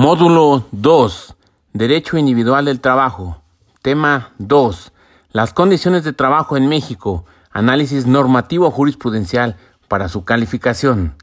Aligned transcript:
Módulo 0.00 0.64
2. 0.70 1.34
Derecho 1.72 2.18
individual 2.18 2.66
del 2.66 2.78
trabajo. 2.78 3.42
Tema 3.82 4.30
2. 4.38 4.92
Las 5.32 5.52
condiciones 5.52 6.04
de 6.04 6.12
trabajo 6.12 6.56
en 6.56 6.68
México. 6.68 7.24
Análisis 7.50 8.06
normativo 8.06 8.70
jurisprudencial 8.70 9.56
para 9.88 10.08
su 10.08 10.24
calificación. 10.24 11.16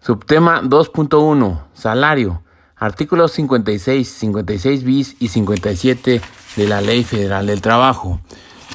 Subtema 0.00 0.62
2.1. 0.62 1.64
Salario. 1.74 2.44
Artículos 2.76 3.32
56, 3.32 4.08
56 4.10 4.84
bis 4.84 5.16
y 5.18 5.26
57 5.26 6.20
de 6.54 6.68
la 6.68 6.80
Ley 6.80 7.02
Federal 7.02 7.48
del 7.48 7.62
Trabajo. 7.62 8.20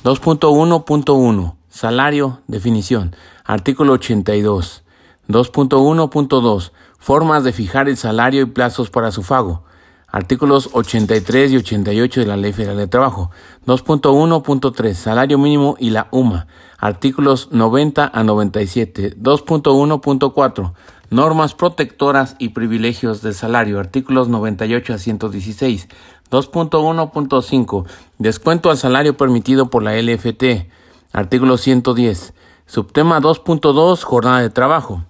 2.1.1. 0.04 1.56
Salario. 1.70 2.42
Definición. 2.48 3.16
Artículo 3.46 3.94
82. 3.94 4.84
2.1.2. 5.30 6.72
Formas 7.02 7.44
de 7.44 7.52
fijar 7.52 7.90
el 7.90 7.98
salario 7.98 8.44
y 8.44 8.46
plazos 8.46 8.92
para 8.92 9.12
su 9.12 9.24
pago. 9.24 9.64
Artículos 10.08 10.70
83 10.72 11.52
y 11.52 11.58
88 11.58 12.20
de 12.20 12.28
la 12.28 12.38
Ley 12.38 12.54
Federal 12.54 12.78
de 12.78 12.86
Trabajo. 12.86 13.32
2.1.3. 13.66 14.94
Salario 14.94 15.40
mínimo 15.40 15.76
y 15.80 15.90
la 15.90 16.10
UMA. 16.12 16.46
Artículos 16.78 17.50
90 17.52 18.12
a 18.14 18.24
97. 18.24 19.18
2.1.4. 19.18 20.74
Normas 21.10 21.56
protectoras 21.56 22.36
y 22.38 22.50
privilegios 22.50 23.24
del 23.24 23.34
salario. 23.34 23.80
Artículos 23.80 24.28
98 24.28 24.94
a 24.94 24.98
116. 25.00 25.88
2.1.5. 26.30 27.86
Descuento 28.20 28.70
al 28.70 28.78
salario 28.78 29.18
permitido 29.18 29.72
por 29.72 29.82
la 29.82 30.00
LFT. 30.00 30.70
Artículo 31.14 31.58
110. 31.58 32.36
Subtema 32.68 33.20
2.2. 33.20 34.04
Jornada 34.04 34.42
de 34.42 34.52
trabajo. 34.52 35.02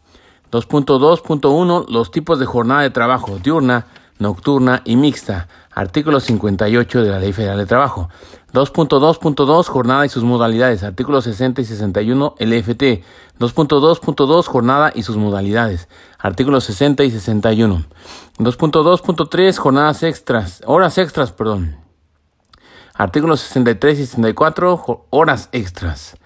2.2.1 0.52 1.86
Los 1.88 2.12
tipos 2.12 2.38
de 2.38 2.46
jornada 2.46 2.82
de 2.82 2.90
trabajo 2.90 3.40
diurna, 3.42 3.88
nocturna 4.20 4.82
y 4.84 4.98
mixta. 4.98 5.48
Artículo 5.74 6.20
58 6.20 7.04
de 7.04 7.10
la 7.10 7.20
Ley 7.20 7.32
Federal 7.32 7.58
de 7.58 7.66
Trabajo. 7.66 8.10
2.2.2 8.54 9.68
Jornada 9.68 10.06
y 10.06 10.10
sus 10.10 10.24
modalidades. 10.24 10.84
Artículos 10.84 11.24
60 11.24 11.62
y 11.62 11.66
61 11.66 12.36
LFT. 12.38 12.84
2.2.2 13.40 14.46
Jornada 14.48 14.92
y 14.94 15.04
sus 15.04 15.16
modalidades. 15.16 15.88
Artículos 16.20 16.66
60 16.66 17.06
y 17.06 17.12
61. 17.12 17.86
2.2.3 18.38 19.58
Jornadas 19.58 20.04
extras. 20.04 20.62
Horas 20.66 20.98
extras, 20.98 21.32
perdón. 21.32 21.78
Artículos 22.94 23.40
63 23.40 24.00
y 24.00 24.06
64 24.06 25.08
Horas 25.12 25.48
extras. 25.54 26.18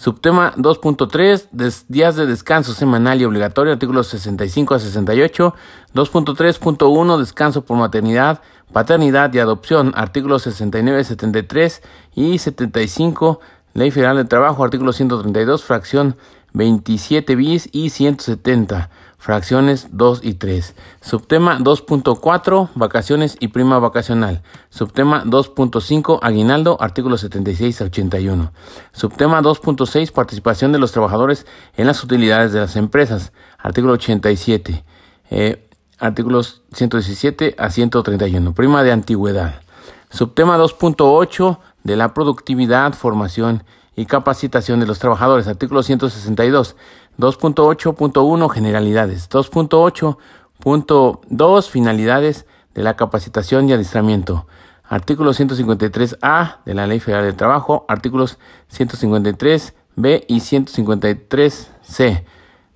Subtema 0.00 0.54
2.3, 0.56 1.84
días 1.88 2.16
de 2.16 2.24
descanso 2.24 2.72
semanal 2.72 3.20
y 3.20 3.26
obligatorio, 3.26 3.74
artículos 3.74 4.06
65 4.06 4.74
a 4.74 4.78
68. 4.78 5.54
2.3.1, 5.94 7.18
descanso 7.18 7.66
por 7.66 7.76
maternidad, 7.76 8.40
paternidad 8.72 9.30
y 9.34 9.40
adopción, 9.40 9.92
artículos 9.94 10.44
69, 10.44 11.04
73 11.04 11.82
y 12.14 12.38
75. 12.38 13.40
Ley 13.74 13.90
Federal 13.90 14.16
de 14.16 14.24
Trabajo, 14.24 14.64
artículo 14.64 14.94
132, 14.94 15.64
fracción 15.64 16.16
27 16.54 17.36
bis 17.36 17.68
y 17.70 17.90
170 17.90 18.88
fracciones 19.20 19.88
2 19.92 20.20
y 20.24 20.34
3. 20.34 20.74
Subtema 21.02 21.58
2.4, 21.58 22.70
vacaciones 22.74 23.36
y 23.38 23.48
prima 23.48 23.78
vacacional. 23.78 24.42
Subtema 24.70 25.24
2.5, 25.24 26.18
aguinaldo, 26.22 26.78
artículo 26.80 27.18
76 27.18 27.82
a 27.82 27.84
81. 27.84 28.52
Subtema 28.92 29.42
2.6, 29.42 30.10
participación 30.10 30.72
de 30.72 30.78
los 30.78 30.92
trabajadores 30.92 31.46
en 31.76 31.86
las 31.86 32.02
utilidades 32.02 32.52
de 32.52 32.60
las 32.60 32.76
empresas. 32.76 33.32
Artículo 33.58 33.92
87. 33.92 34.84
Eh, 35.30 35.68
artículos 35.98 36.62
117 36.72 37.54
a 37.58 37.68
131. 37.68 38.54
Prima 38.54 38.82
de 38.82 38.92
antigüedad. 38.92 39.60
Subtema 40.08 40.56
2.8 40.56 41.58
de 41.84 41.96
la 41.96 42.14
productividad, 42.14 42.94
formación 42.94 43.64
y 43.94 44.06
capacitación 44.06 44.80
de 44.80 44.86
los 44.86 44.98
trabajadores. 44.98 45.46
Artículo 45.46 45.82
162. 45.82 46.74
2.8.1 47.20 48.48
Generalidades. 48.48 49.28
2.8.2 49.28 51.68
Finalidades 51.68 52.46
de 52.74 52.82
la 52.82 52.96
capacitación 52.96 53.68
y 53.68 53.74
adiestramiento. 53.74 54.46
Artículo 54.82 55.32
153A 55.32 56.64
de 56.64 56.74
la 56.74 56.86
Ley 56.86 56.98
Federal 56.98 57.24
del 57.24 57.36
Trabajo. 57.36 57.84
Artículos 57.88 58.38
153B 58.72 60.24
y 60.26 60.38
153C. 60.38 62.24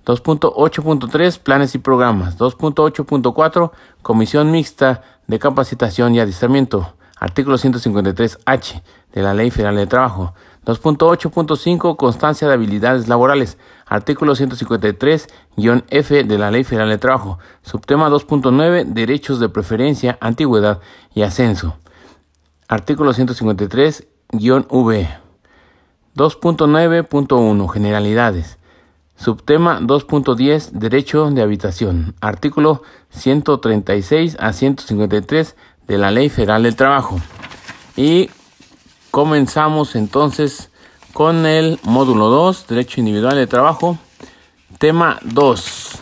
2.8.3 0.05 1.39
Planes 1.39 1.75
y 1.75 1.79
programas. 1.79 2.37
2.8.4 2.37 3.71
Comisión 4.01 4.51
Mixta 4.51 5.01
de 5.27 5.39
Capacitación 5.39 6.15
y 6.15 6.19
Adiestramiento. 6.19 6.93
Artículo 7.17 7.57
153H 7.57 8.81
de 9.13 9.21
la 9.21 9.33
Ley 9.33 9.49
Federal 9.49 9.77
del 9.77 9.87
Trabajo. 9.87 10.33
2.8.5 10.65 11.95
Constancia 11.95 12.47
de 12.47 12.53
habilidades 12.55 13.07
laborales. 13.07 13.57
Artículo 13.85 14.33
153-F 14.35 16.23
de 16.23 16.37
la 16.37 16.49
Ley 16.51 16.63
Federal 16.63 16.89
de 16.89 16.97
Trabajo. 16.97 17.37
Subtema 17.61 18.09
2.9 18.09 18.85
Derechos 18.85 19.39
de 19.39 19.49
preferencia, 19.49 20.17
antigüedad 20.21 20.79
y 21.13 21.21
ascenso. 21.21 21.77
Artículo 22.67 23.13
153-V. 23.13 25.09
2.9.1 26.15 27.69
Generalidades. 27.69 28.57
Subtema 29.15 29.79
2.10 29.81 30.71
Derecho 30.71 31.29
de 31.29 31.43
habitación. 31.43 32.15
Artículo 32.21 32.81
136 33.09 34.37
a 34.39 34.51
153 34.51 35.55
de 35.87 35.97
la 35.97 36.09
Ley 36.09 36.29
Federal 36.29 36.63
del 36.63 36.75
Trabajo. 36.75 37.17
Y 37.95 38.31
Comenzamos 39.15 39.95
entonces 39.95 40.69
con 41.13 41.45
el 41.45 41.79
módulo 41.83 42.27
2, 42.27 42.67
Derecho 42.67 42.99
Individual 42.99 43.37
de 43.37 43.47
Trabajo. 43.47 43.97
Tema 44.77 45.19
2. 45.23 46.01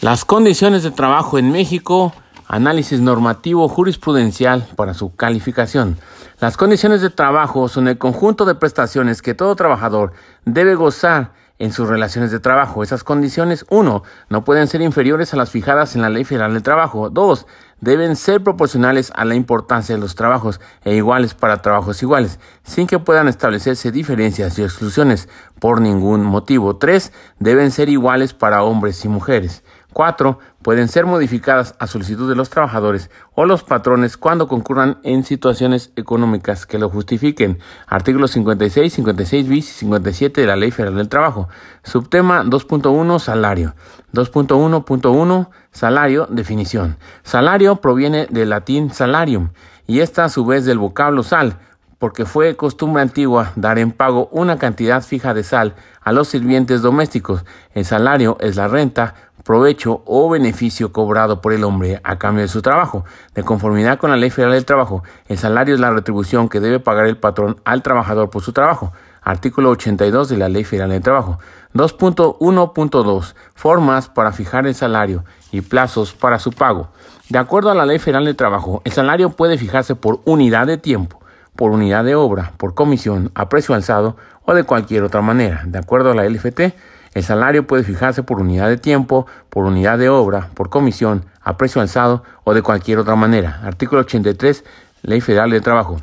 Las 0.00 0.24
condiciones 0.24 0.82
de 0.82 0.90
trabajo 0.90 1.38
en 1.38 1.52
México, 1.52 2.12
análisis 2.48 2.98
normativo 2.98 3.68
jurisprudencial 3.68 4.66
para 4.74 4.94
su 4.94 5.14
calificación. 5.14 5.96
Las 6.40 6.56
condiciones 6.56 7.02
de 7.02 7.10
trabajo 7.10 7.68
son 7.68 7.86
el 7.86 7.98
conjunto 7.98 8.44
de 8.44 8.56
prestaciones 8.56 9.22
que 9.22 9.34
todo 9.34 9.54
trabajador 9.54 10.12
debe 10.44 10.74
gozar 10.74 11.30
en 11.60 11.72
sus 11.72 11.88
relaciones 11.88 12.32
de 12.32 12.40
trabajo. 12.40 12.82
Esas 12.82 13.04
condiciones, 13.04 13.64
uno, 13.68 14.02
no 14.28 14.44
pueden 14.44 14.66
ser 14.66 14.80
inferiores 14.80 15.34
a 15.34 15.36
las 15.36 15.50
fijadas 15.50 15.94
en 15.94 16.02
la 16.02 16.08
Ley 16.08 16.24
Federal 16.24 16.52
del 16.52 16.64
Trabajo. 16.64 17.10
Dos, 17.10 17.46
deben 17.80 18.16
ser 18.16 18.42
proporcionales 18.42 19.12
a 19.14 19.24
la 19.24 19.34
importancia 19.34 19.94
de 19.94 20.00
los 20.00 20.14
trabajos 20.14 20.60
e 20.84 20.94
iguales 20.94 21.34
para 21.34 21.62
trabajos 21.62 22.02
iguales, 22.02 22.38
sin 22.62 22.86
que 22.86 22.98
puedan 22.98 23.28
establecerse 23.28 23.92
diferencias 23.92 24.58
y 24.58 24.62
exclusiones 24.62 25.28
por 25.60 25.80
ningún 25.80 26.22
motivo. 26.24 26.76
Tres, 26.76 27.12
deben 27.38 27.70
ser 27.70 27.88
iguales 27.88 28.34
para 28.34 28.62
hombres 28.62 29.04
y 29.04 29.08
mujeres. 29.08 29.62
4. 29.92 30.38
Pueden 30.62 30.88
ser 30.88 31.06
modificadas 31.06 31.74
a 31.78 31.86
solicitud 31.86 32.28
de 32.28 32.34
los 32.34 32.50
trabajadores 32.50 33.10
o 33.34 33.46
los 33.46 33.62
patrones 33.62 34.16
cuando 34.16 34.48
concurran 34.48 34.98
en 35.02 35.24
situaciones 35.24 35.92
económicas 35.96 36.66
que 36.66 36.78
lo 36.78 36.90
justifiquen. 36.90 37.58
Artículos 37.86 38.32
56, 38.32 38.92
56 38.92 39.48
bis 39.48 39.68
y 39.70 39.72
57 39.80 40.40
de 40.40 40.46
la 40.46 40.56
Ley 40.56 40.70
Federal 40.70 40.96
del 40.96 41.08
Trabajo. 41.08 41.48
Subtema 41.82 42.44
2.1 42.44 43.18
Salario. 43.18 43.74
2.1.1 44.12 45.48
Salario 45.70 46.26
Definición. 46.30 46.98
Salario 47.22 47.76
proviene 47.76 48.26
del 48.30 48.50
latín 48.50 48.92
salarium 48.92 49.50
y 49.86 50.00
está 50.00 50.24
a 50.24 50.28
su 50.28 50.44
vez 50.44 50.64
del 50.64 50.78
vocablo 50.78 51.22
sal 51.22 51.58
porque 51.98 52.24
fue 52.24 52.56
costumbre 52.56 53.02
antigua 53.02 53.52
dar 53.56 53.78
en 53.78 53.90
pago 53.90 54.28
una 54.30 54.58
cantidad 54.58 55.02
fija 55.02 55.34
de 55.34 55.42
sal 55.42 55.74
a 56.00 56.12
los 56.12 56.28
sirvientes 56.28 56.80
domésticos. 56.80 57.44
El 57.74 57.84
salario 57.84 58.36
es 58.40 58.56
la 58.56 58.68
renta, 58.68 59.14
provecho 59.44 60.02
o 60.04 60.28
beneficio 60.28 60.92
cobrado 60.92 61.40
por 61.40 61.52
el 61.52 61.64
hombre 61.64 62.00
a 62.04 62.18
cambio 62.18 62.42
de 62.42 62.48
su 62.48 62.62
trabajo. 62.62 63.04
De 63.34 63.42
conformidad 63.42 63.98
con 63.98 64.10
la 64.10 64.16
Ley 64.16 64.30
Federal 64.30 64.54
del 64.54 64.64
Trabajo, 64.64 65.02
el 65.28 65.38
salario 65.38 65.74
es 65.74 65.80
la 65.80 65.90
retribución 65.90 66.48
que 66.48 66.60
debe 66.60 66.80
pagar 66.80 67.06
el 67.06 67.16
patrón 67.16 67.60
al 67.64 67.82
trabajador 67.82 68.30
por 68.30 68.42
su 68.42 68.52
trabajo. 68.52 68.92
Artículo 69.22 69.70
82 69.70 70.28
de 70.28 70.36
la 70.36 70.48
Ley 70.48 70.64
Federal 70.64 70.90
del 70.90 71.02
Trabajo. 71.02 71.38
2.1.2. 71.74 73.34
Formas 73.54 74.08
para 74.08 74.32
fijar 74.32 74.66
el 74.66 74.74
salario 74.74 75.24
y 75.52 75.60
plazos 75.60 76.14
para 76.14 76.38
su 76.38 76.52
pago. 76.52 76.88
De 77.28 77.38
acuerdo 77.38 77.70
a 77.70 77.74
la 77.74 77.86
Ley 77.86 77.98
Federal 77.98 78.24
del 78.24 78.36
Trabajo, 78.36 78.82
el 78.84 78.92
salario 78.92 79.30
puede 79.30 79.58
fijarse 79.58 79.94
por 79.94 80.20
unidad 80.24 80.66
de 80.66 80.78
tiempo 80.78 81.18
por 81.58 81.72
unidad 81.72 82.04
de 82.04 82.14
obra, 82.14 82.52
por 82.56 82.74
comisión, 82.74 83.32
a 83.34 83.48
precio 83.48 83.74
alzado 83.74 84.16
o 84.44 84.54
de 84.54 84.62
cualquier 84.62 85.02
otra 85.02 85.22
manera. 85.22 85.64
De 85.66 85.76
acuerdo 85.76 86.12
a 86.12 86.14
la 86.14 86.22
LFT, 86.22 86.72
el 87.18 87.24
salario 87.24 87.66
puede 87.66 87.82
fijarse 87.82 88.22
por 88.22 88.40
unidad 88.40 88.68
de 88.68 88.76
tiempo, 88.76 89.26
por 89.50 89.64
unidad 89.64 89.98
de 89.98 90.08
obra, 90.08 90.50
por 90.54 90.70
comisión, 90.70 91.26
a 91.42 91.56
precio 91.56 91.80
alzado 91.80 92.22
o 92.44 92.54
de 92.54 92.62
cualquier 92.62 92.98
otra 92.98 93.16
manera. 93.16 93.60
Artículo 93.64 94.02
83, 94.02 94.64
Ley 95.02 95.20
Federal 95.20 95.50
de 95.50 95.60
Trabajo. 95.60 96.00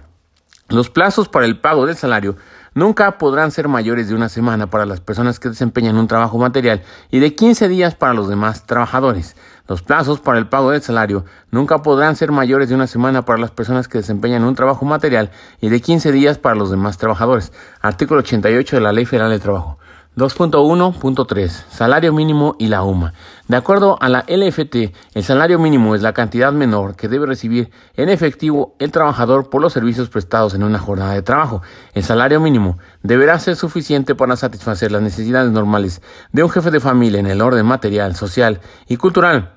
Los 0.68 0.90
plazos 0.90 1.30
para 1.30 1.46
el 1.46 1.58
pago 1.58 1.86
del 1.86 1.96
salario 1.96 2.36
nunca 2.74 3.18
podrán 3.18 3.52
ser 3.52 3.70
mayores 3.70 4.10
de 4.10 4.16
una 4.16 4.28
semana 4.28 4.70
para 4.70 4.86
las 4.86 5.00
personas 5.00 5.40
que 5.40 5.48
desempeñan 5.48 5.96
un 5.96 6.08
trabajo 6.08 6.38
material 6.38 6.82
y 7.10 7.20
de 7.20 7.34
15 7.34 7.70
días 7.70 7.96
para 7.96 8.14
los 8.14 8.28
demás 8.28 8.66
trabajadores. 8.66 9.38
Los 9.70 9.84
plazos 9.84 10.20
para 10.20 10.38
el 10.38 10.50
pago 10.50 10.72
del 10.72 10.82
salario 10.82 11.24
nunca 11.50 11.82
podrán 11.82 12.18
ser 12.18 12.34
mayores 12.34 12.68
de 12.68 12.76
una 12.76 12.88
semana 12.88 13.24
para 13.24 13.40
las 13.40 13.52
personas 13.52 13.88
que 13.88 14.00
desempeñan 14.00 14.44
un 14.44 14.56
trabajo 14.56 14.84
material 14.84 15.32
y 15.62 15.70
de 15.70 15.80
15 15.80 16.12
días 16.12 16.38
para 16.40 16.56
los 16.56 16.72
demás 16.72 16.98
trabajadores. 16.98 17.54
Artículo 17.80 18.20
88 18.20 18.76
de 18.76 18.82
la 18.82 18.92
Ley 18.92 19.06
Federal 19.06 19.30
del 19.30 19.40
Trabajo. 19.40 19.80
2.1.3 20.18 21.50
Salario 21.70 22.14
mínimo 22.14 22.56
y 22.58 22.68
la 22.68 22.84
UMA. 22.84 23.14
De 23.48 23.58
acuerdo 23.58 23.98
a 24.02 24.10
la 24.10 24.26
LFT, 24.28 24.94
el 25.14 25.24
salario 25.24 25.60
mínimo 25.60 25.94
es 25.94 26.02
la 26.02 26.14
cantidad 26.14 26.52
menor 26.52 26.96
que 26.96 27.08
debe 27.08 27.26
recibir 27.26 27.70
en 27.96 28.10
efectivo 28.10 28.76
el 28.80 28.92
trabajador 28.92 29.50
por 29.50 29.62
los 29.62 29.74
servicios 29.74 30.10
prestados 30.10 30.54
en 30.54 30.64
una 30.64 30.80
jornada 30.80 31.14
de 31.14 31.22
trabajo. 31.22 31.62
El 31.94 32.04
salario 32.04 32.40
mínimo 32.40 32.78
deberá 33.04 33.38
ser 33.40 33.56
suficiente 33.56 34.16
para 34.16 34.36
satisfacer 34.36 34.92
las 34.92 35.02
necesidades 35.02 35.52
normales 35.52 36.02
de 36.32 36.44
un 36.44 36.50
jefe 36.50 36.72
de 36.72 36.80
familia 36.80 37.20
en 37.20 37.28
el 37.28 37.42
orden 37.42 37.66
material, 37.66 38.16
social 38.16 38.62
y 38.88 38.98
cultural 38.98 39.55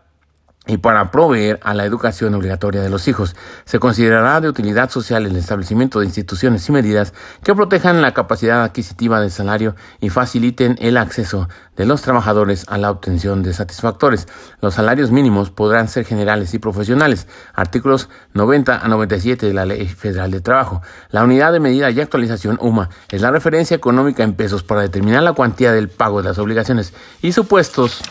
y 0.69 0.77
para 0.77 1.11
proveer 1.11 1.59
a 1.63 1.75
la 1.75 1.85
educación 1.85 2.35
obligatoria 2.35 2.83
de 2.83 2.91
los 2.91 3.09
hijos. 3.09 3.35
Se 3.65 3.81
considerará 3.81 4.41
de 4.41 4.49
utilidad 4.49 4.91
social 4.91 5.27
el 5.27 5.35
establecimiento 5.35 5.99
de 5.99 6.07
instituciones 6.07 6.69
y 6.69 6.73
medidas 6.73 7.15
que 7.43 7.55
protejan 7.55 8.03
la 8.03 8.13
capacidad 8.13 8.63
adquisitiva 8.63 9.21
del 9.21 9.31
salario 9.31 9.75
y 10.01 10.11
faciliten 10.11 10.77
el 10.81 10.99
acceso 10.99 11.49
de 11.75 11.87
los 11.87 12.03
trabajadores 12.03 12.67
a 12.69 12.77
la 12.77 12.91
obtención 12.91 13.43
de 13.43 13.55
satisfactores. 13.55 14.29
Los 14.61 14.75
salarios 14.75 15.11
mínimos 15.11 15.51
podrán 15.51 15.89
ser 15.89 16.05
generales 16.05 16.53
y 16.53 16.59
profesionales. 16.59 17.27
Artículos 17.55 18.11
90 18.35 18.85
a 18.85 18.89
97 18.89 19.47
de 19.47 19.55
la 19.55 19.65
Ley 19.65 19.87
Federal 19.89 20.31
de 20.31 20.43
Trabajo. 20.43 20.83
La 21.11 21.25
unidad 21.25 21.53
de 21.53 21.61
medida 21.61 21.91
y 21.91 22.01
actualización 22.01 22.59
UMA 22.61 22.91
es 23.11 23.23
la 23.23 23.31
referencia 23.31 23.75
económica 23.75 24.23
en 24.23 24.35
pesos 24.35 24.63
para 24.63 24.83
determinar 24.83 25.23
la 25.23 25.33
cuantía 25.33 25.73
del 25.73 25.89
pago 25.89 26.21
de 26.21 26.29
las 26.29 26.39
obligaciones 26.39 26.93
y 27.23 27.33
supuestos 27.33 28.03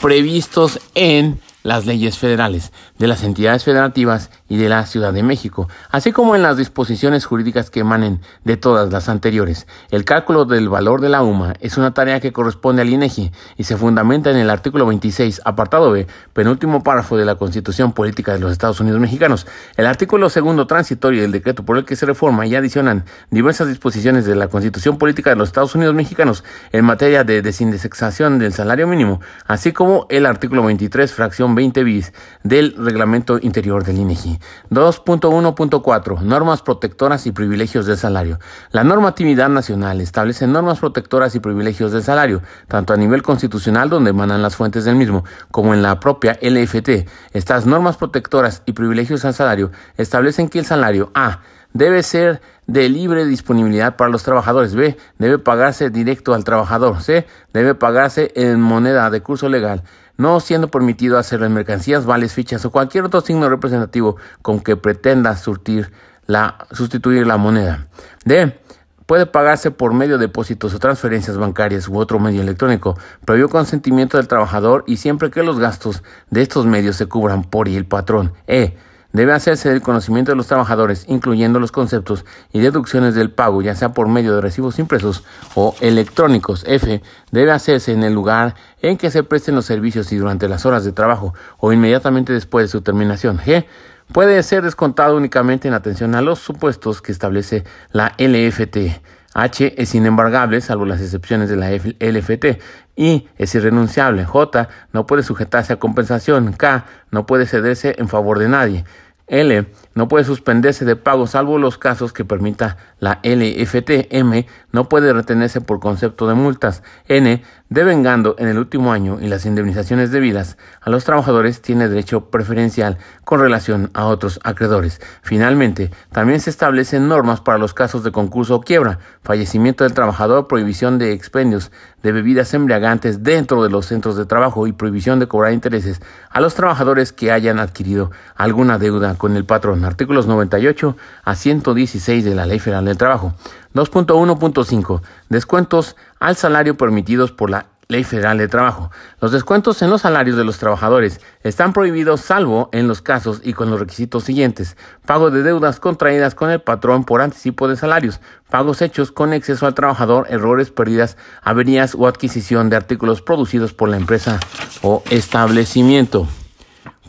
previstos 0.00 0.78
en 0.94 1.40
las 1.62 1.86
leyes 1.86 2.18
federales, 2.18 2.72
de 2.98 3.08
las 3.08 3.22
entidades 3.24 3.64
federativas 3.64 4.30
y 4.48 4.56
de 4.56 4.68
la 4.68 4.86
Ciudad 4.86 5.12
de 5.12 5.22
México, 5.22 5.68
así 5.90 6.12
como 6.12 6.36
en 6.36 6.42
las 6.42 6.56
disposiciones 6.56 7.24
jurídicas 7.24 7.70
que 7.70 7.80
emanen 7.80 8.20
de 8.44 8.56
todas 8.56 8.92
las 8.92 9.08
anteriores. 9.08 9.66
El 9.90 10.04
cálculo 10.04 10.44
del 10.44 10.68
valor 10.68 11.00
de 11.00 11.08
la 11.08 11.22
UMA 11.22 11.54
es 11.60 11.76
una 11.76 11.92
tarea 11.92 12.20
que 12.20 12.32
corresponde 12.32 12.82
al 12.82 12.88
INEGI 12.88 13.32
y 13.56 13.64
se 13.64 13.76
fundamenta 13.76 14.30
en 14.30 14.36
el 14.36 14.50
artículo 14.50 14.86
26, 14.86 15.42
apartado 15.44 15.90
B, 15.90 16.06
penúltimo 16.32 16.82
párrafo 16.82 17.16
de 17.16 17.24
la 17.24 17.34
Constitución 17.34 17.92
Política 17.92 18.32
de 18.32 18.40
los 18.40 18.52
Estados 18.52 18.80
Unidos 18.80 19.00
Mexicanos. 19.00 19.46
El 19.76 19.86
artículo 19.86 20.30
segundo 20.30 20.66
transitorio 20.66 21.22
del 21.22 21.32
decreto 21.32 21.64
por 21.64 21.76
el 21.76 21.84
que 21.84 21.96
se 21.96 22.06
reforma 22.06 22.46
y 22.46 22.54
adicionan 22.54 23.04
diversas 23.30 23.68
disposiciones 23.68 24.24
de 24.24 24.36
la 24.36 24.48
Constitución 24.48 24.96
Política 24.96 25.30
de 25.30 25.36
los 25.36 25.48
Estados 25.48 25.74
Unidos 25.74 25.94
Mexicanos 25.94 26.44
en 26.72 26.84
materia 26.84 27.24
de 27.24 27.42
desindexación 27.42 28.38
del 28.38 28.52
salario 28.52 28.86
mínimo, 28.86 29.20
así 29.46 29.72
como 29.72 30.06
el 30.08 30.26
artículo 30.26 30.62
23, 30.62 31.12
fracción 31.12 31.47
20 31.54 31.84
bis 31.84 32.12
del 32.42 32.74
reglamento 32.76 33.38
interior 33.40 33.84
del 33.84 33.98
INEGI. 33.98 34.38
2.1.4 34.70 36.20
Normas 36.20 36.62
protectoras 36.62 37.26
y 37.26 37.32
privilegios 37.32 37.86
del 37.86 37.96
salario. 37.96 38.38
La 38.70 38.84
normatividad 38.84 39.48
nacional 39.48 40.00
establece 40.00 40.46
normas 40.46 40.78
protectoras 40.78 41.34
y 41.34 41.40
privilegios 41.40 41.92
del 41.92 42.02
salario, 42.02 42.42
tanto 42.66 42.92
a 42.92 42.96
nivel 42.96 43.22
constitucional 43.22 43.88
donde 43.88 44.10
emanan 44.10 44.42
las 44.42 44.56
fuentes 44.56 44.84
del 44.84 44.96
mismo, 44.96 45.24
como 45.50 45.74
en 45.74 45.82
la 45.82 46.00
propia 46.00 46.38
LFT. 46.40 47.08
Estas 47.32 47.66
normas 47.66 47.96
protectoras 47.96 48.62
y 48.66 48.72
privilegios 48.72 49.24
al 49.24 49.34
salario 49.34 49.70
establecen 49.96 50.48
que 50.48 50.58
el 50.58 50.64
salario 50.64 51.10
A 51.14 51.40
debe 51.72 52.02
ser 52.02 52.40
de 52.66 52.88
libre 52.88 53.24
disponibilidad 53.24 53.96
para 53.96 54.10
los 54.10 54.22
trabajadores. 54.22 54.74
B. 54.74 54.96
Debe 55.18 55.38
pagarse 55.38 55.90
directo 55.90 56.34
al 56.34 56.44
trabajador. 56.44 57.00
C. 57.02 57.26
Debe 57.52 57.74
pagarse 57.74 58.32
en 58.34 58.60
moneda 58.60 59.10
de 59.10 59.22
curso 59.22 59.48
legal 59.48 59.82
no 60.18 60.40
siendo 60.40 60.68
permitido 60.68 61.16
hacerlo 61.16 61.46
en 61.46 61.54
mercancías, 61.54 62.04
vales, 62.04 62.34
fichas 62.34 62.64
o 62.66 62.70
cualquier 62.70 63.04
otro 63.04 63.22
signo 63.22 63.48
representativo 63.48 64.16
con 64.42 64.60
que 64.60 64.76
pretenda 64.76 65.34
surtir 65.36 65.90
la, 66.26 66.66
sustituir 66.72 67.26
la 67.26 67.38
moneda. 67.38 67.86
D. 68.26 68.60
Puede 69.06 69.24
pagarse 69.24 69.70
por 69.70 69.94
medio 69.94 70.18
de 70.18 70.26
depósitos 70.26 70.74
o 70.74 70.78
transferencias 70.78 71.38
bancarias 71.38 71.88
u 71.88 71.96
otro 71.96 72.18
medio 72.18 72.42
electrónico, 72.42 72.98
previo 73.24 73.48
consentimiento 73.48 74.18
del 74.18 74.28
trabajador 74.28 74.84
y 74.86 74.98
siempre 74.98 75.30
que 75.30 75.42
los 75.42 75.58
gastos 75.58 76.02
de 76.28 76.42
estos 76.42 76.66
medios 76.66 76.96
se 76.96 77.06
cubran 77.06 77.42
por 77.42 77.70
el 77.70 77.86
patrón. 77.86 78.34
E 78.46 78.76
debe 79.12 79.32
hacerse 79.32 79.70
del 79.70 79.82
conocimiento 79.82 80.32
de 80.32 80.36
los 80.36 80.46
trabajadores, 80.46 81.04
incluyendo 81.08 81.60
los 81.60 81.72
conceptos 81.72 82.24
y 82.52 82.60
deducciones 82.60 83.14
del 83.14 83.30
pago, 83.30 83.62
ya 83.62 83.74
sea 83.74 83.92
por 83.92 84.08
medio 84.08 84.34
de 84.34 84.40
recibos 84.40 84.78
impresos 84.78 85.24
o 85.54 85.74
electrónicos. 85.80 86.64
F. 86.66 87.02
Debe 87.30 87.52
hacerse 87.52 87.92
en 87.92 88.04
el 88.04 88.14
lugar 88.14 88.54
en 88.82 88.96
que 88.96 89.10
se 89.10 89.22
presten 89.22 89.54
los 89.54 89.64
servicios 89.64 90.12
y 90.12 90.16
durante 90.16 90.48
las 90.48 90.66
horas 90.66 90.84
de 90.84 90.92
trabajo 90.92 91.34
o 91.58 91.72
inmediatamente 91.72 92.32
después 92.32 92.64
de 92.64 92.68
su 92.68 92.82
terminación. 92.82 93.38
G. 93.38 93.66
Puede 94.12 94.42
ser 94.42 94.62
descontado 94.62 95.16
únicamente 95.16 95.68
en 95.68 95.74
atención 95.74 96.14
a 96.14 96.22
los 96.22 96.38
supuestos 96.38 97.02
que 97.02 97.12
establece 97.12 97.64
la 97.92 98.14
LFT. 98.18 99.02
H 99.42 99.74
es 99.80 99.94
inembargable, 99.94 100.60
salvo 100.60 100.84
las 100.84 101.00
excepciones 101.00 101.48
de 101.48 101.56
la 101.56 101.70
LFT. 101.70 102.60
I 102.96 103.28
es 103.38 103.54
irrenunciable. 103.54 104.24
J 104.24 104.68
no 104.92 105.06
puede 105.06 105.22
sujetarse 105.22 105.72
a 105.72 105.78
compensación. 105.78 106.52
K 106.52 106.86
no 107.12 107.24
puede 107.26 107.46
cederse 107.46 107.94
en 107.98 108.08
favor 108.08 108.40
de 108.40 108.48
nadie. 108.48 108.84
L 109.28 109.66
no 109.94 110.08
puede 110.08 110.24
suspenderse 110.24 110.84
de 110.84 110.96
pago 110.96 111.26
salvo 111.26 111.58
los 111.58 111.78
casos 111.78 112.12
que 112.12 112.24
permita 112.24 112.78
la 112.98 113.20
LFT. 113.22 114.08
M 114.10 114.46
no 114.72 114.88
puede 114.88 115.12
retenerse 115.12 115.60
por 115.60 115.78
concepto 115.78 116.26
de 116.26 116.34
multas. 116.34 116.82
N 117.06 117.42
devengando 117.70 118.34
en 118.38 118.48
el 118.48 118.58
último 118.58 118.92
año 118.92 119.18
y 119.20 119.28
las 119.28 119.44
indemnizaciones 119.44 120.10
debidas 120.10 120.56
a 120.80 120.90
los 120.90 121.04
trabajadores 121.04 121.60
tiene 121.60 121.88
derecho 121.88 122.30
preferencial 122.30 122.98
con 123.24 123.40
relación 123.40 123.90
a 123.94 124.06
otros 124.06 124.40
acreedores. 124.42 125.00
Finalmente, 125.22 125.90
también 126.12 126.40
se 126.40 126.50
establecen 126.50 127.08
normas 127.08 127.40
para 127.40 127.58
los 127.58 127.74
casos 127.74 128.02
de 128.04 128.12
concurso 128.12 128.56
o 128.56 128.60
quiebra, 128.62 128.98
fallecimiento 129.22 129.84
del 129.84 129.94
trabajador, 129.94 130.48
prohibición 130.48 130.98
de 130.98 131.12
expendios 131.12 131.70
de 132.02 132.12
bebidas 132.12 132.54
embriagantes 132.54 133.22
dentro 133.22 133.62
de 133.62 133.70
los 133.70 133.86
centros 133.86 134.16
de 134.16 134.24
trabajo 134.24 134.66
y 134.66 134.72
prohibición 134.72 135.18
de 135.18 135.26
cobrar 135.26 135.52
intereses 135.52 136.00
a 136.30 136.40
los 136.40 136.54
trabajadores 136.54 137.12
que 137.12 137.32
hayan 137.32 137.58
adquirido 137.58 138.10
alguna 138.36 138.78
deuda 138.78 139.16
con 139.16 139.36
el 139.36 139.44
patrón. 139.44 139.84
Artículos 139.84 140.26
98 140.26 140.96
a 141.24 141.34
116 141.34 142.24
de 142.24 142.34
la 142.34 142.46
Ley 142.46 142.60
Federal 142.60 142.84
del 142.84 142.96
Trabajo. 142.96 143.34
2.1.5. 143.78 145.02
Descuentos 145.28 145.96
al 146.18 146.34
salario 146.34 146.76
permitidos 146.76 147.30
por 147.30 147.50
la 147.50 147.66
Ley 147.86 148.04
Federal 148.04 148.36
de 148.36 148.48
Trabajo. 148.48 148.90
Los 149.20 149.32
descuentos 149.32 149.80
en 149.80 149.88
los 149.88 150.02
salarios 150.02 150.36
de 150.36 150.44
los 150.44 150.58
trabajadores 150.58 151.20
están 151.42 151.72
prohibidos 151.72 152.20
salvo 152.20 152.68
en 152.72 152.86
los 152.86 153.00
casos 153.00 153.40
y 153.42 153.54
con 153.54 153.70
los 153.70 153.80
requisitos 153.80 154.24
siguientes. 154.24 154.76
Pago 155.06 155.30
de 155.30 155.42
deudas 155.42 155.80
contraídas 155.80 156.34
con 156.34 156.50
el 156.50 156.60
patrón 156.60 157.04
por 157.04 157.22
anticipo 157.22 157.66
de 157.66 157.76
salarios. 157.76 158.20
Pagos 158.50 158.82
hechos 158.82 159.10
con 159.10 159.32
exceso 159.32 159.66
al 159.66 159.74
trabajador, 159.74 160.26
errores, 160.28 160.70
pérdidas, 160.70 161.16
averías 161.40 161.94
o 161.94 162.06
adquisición 162.06 162.68
de 162.68 162.76
artículos 162.76 163.22
producidos 163.22 163.72
por 163.72 163.88
la 163.88 163.96
empresa 163.96 164.38
o 164.82 165.02
establecimiento. 165.08 166.28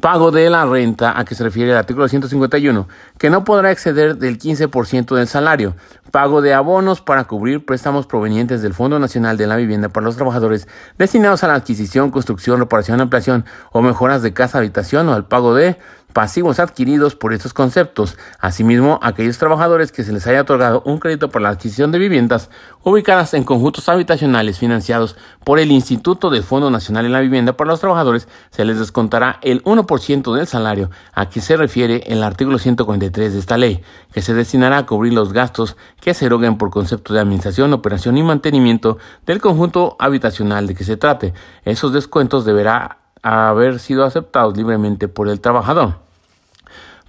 Pago 0.02 0.32
de 0.32 0.50
la 0.50 0.66
renta 0.66 1.20
a 1.20 1.26
que 1.26 1.36
se 1.36 1.44
refiere 1.44 1.72
el 1.72 1.78
artículo 1.78 2.08
151, 2.08 2.88
que 3.18 3.30
no 3.30 3.44
podrá 3.44 3.72
exceder 3.72 4.16
del 4.16 4.40
15% 4.40 5.14
del 5.14 5.28
salario. 5.28 5.76
Pago 6.12 6.42
de 6.42 6.54
abonos 6.54 7.02
para 7.02 7.26
cubrir 7.26 7.66
préstamos 7.66 8.08
provenientes 8.08 8.62
del 8.62 8.74
Fondo 8.74 8.98
Nacional 8.98 9.36
de 9.36 9.46
la 9.46 9.58
Vivienda 9.58 9.90
para 9.90 10.06
los 10.06 10.16
trabajadores 10.16 10.70
destinados 10.98 11.44
a 11.44 11.50
la 11.50 11.56
adquisición, 11.56 12.12
construcción, 12.12 12.60
reparación, 12.60 13.02
ampliación 13.02 13.44
o 13.74 13.82
mejoras 13.82 14.22
de 14.22 14.32
casa, 14.32 14.60
habitación 14.60 15.10
o 15.10 15.14
al 15.14 15.26
pago 15.26 15.54
de 15.54 15.78
pasivos 16.14 16.60
adquiridos 16.60 17.16
por 17.16 17.34
estos 17.34 17.54
conceptos. 17.54 18.18
Asimismo, 18.40 19.00
aquellos 19.02 19.38
trabajadores 19.38 19.92
que 19.92 20.04
se 20.04 20.12
les 20.12 20.26
haya 20.28 20.42
otorgado 20.42 20.82
un 20.86 21.00
crédito 21.00 21.30
para 21.30 21.44
la 21.44 21.50
adquisición 21.50 21.92
de 21.92 22.00
viviendas 22.00 22.50
ubicadas 22.84 23.34
en 23.34 23.44
conjuntos 23.44 23.90
habitacionales 23.90 24.58
financiados 24.58 25.16
por 25.44 25.60
el 25.60 25.72
Instituto 25.72 26.30
del 26.30 26.44
Fondo 26.44 26.70
Nacional 26.72 27.04
de 27.04 27.10
la 27.10 27.20
Vivienda 27.20 27.54
para 27.54 27.72
los 27.72 27.80
Trabajadores, 27.80 28.28
se 28.52 28.66
les 28.66 28.80
descontará 28.80 29.40
el 29.42 29.64
1% 29.64 30.36
del 30.36 30.48
salario 30.48 30.90
a 31.14 31.30
que 31.30 31.42
se 31.42 31.58
refiere 31.58 32.04
el 32.08 32.24
artículo 32.24 32.58
143 32.58 33.34
de 33.34 33.40
esta 33.40 33.58
ley, 33.58 33.82
que 34.12 34.22
se 34.22 34.34
destinará 34.34 34.80
a 34.80 34.86
cubrir 34.86 35.14
los 35.14 35.34
gastos 35.34 35.78
que 36.00 36.14
se 36.14 36.26
eroguen 36.26 36.58
por 36.58 36.70
concepto 36.70 37.14
de 37.14 37.20
administración, 37.20 37.74
operación 37.74 38.18
y 38.18 38.24
mantenimiento 38.24 38.98
del 39.26 39.42
conjunto 39.42 39.96
habitacional 40.00 40.68
de 40.68 40.76
que 40.76 40.84
se 40.84 40.98
trate. 40.98 41.34
Esos 41.66 41.94
descuentos 41.94 42.46
deberá 42.46 42.99
haber 43.22 43.80
sido 43.80 44.06
aceptados 44.06 44.56
libremente 44.56 45.08
por 45.08 45.30
el 45.30 45.40
trabajador. 45.40 45.96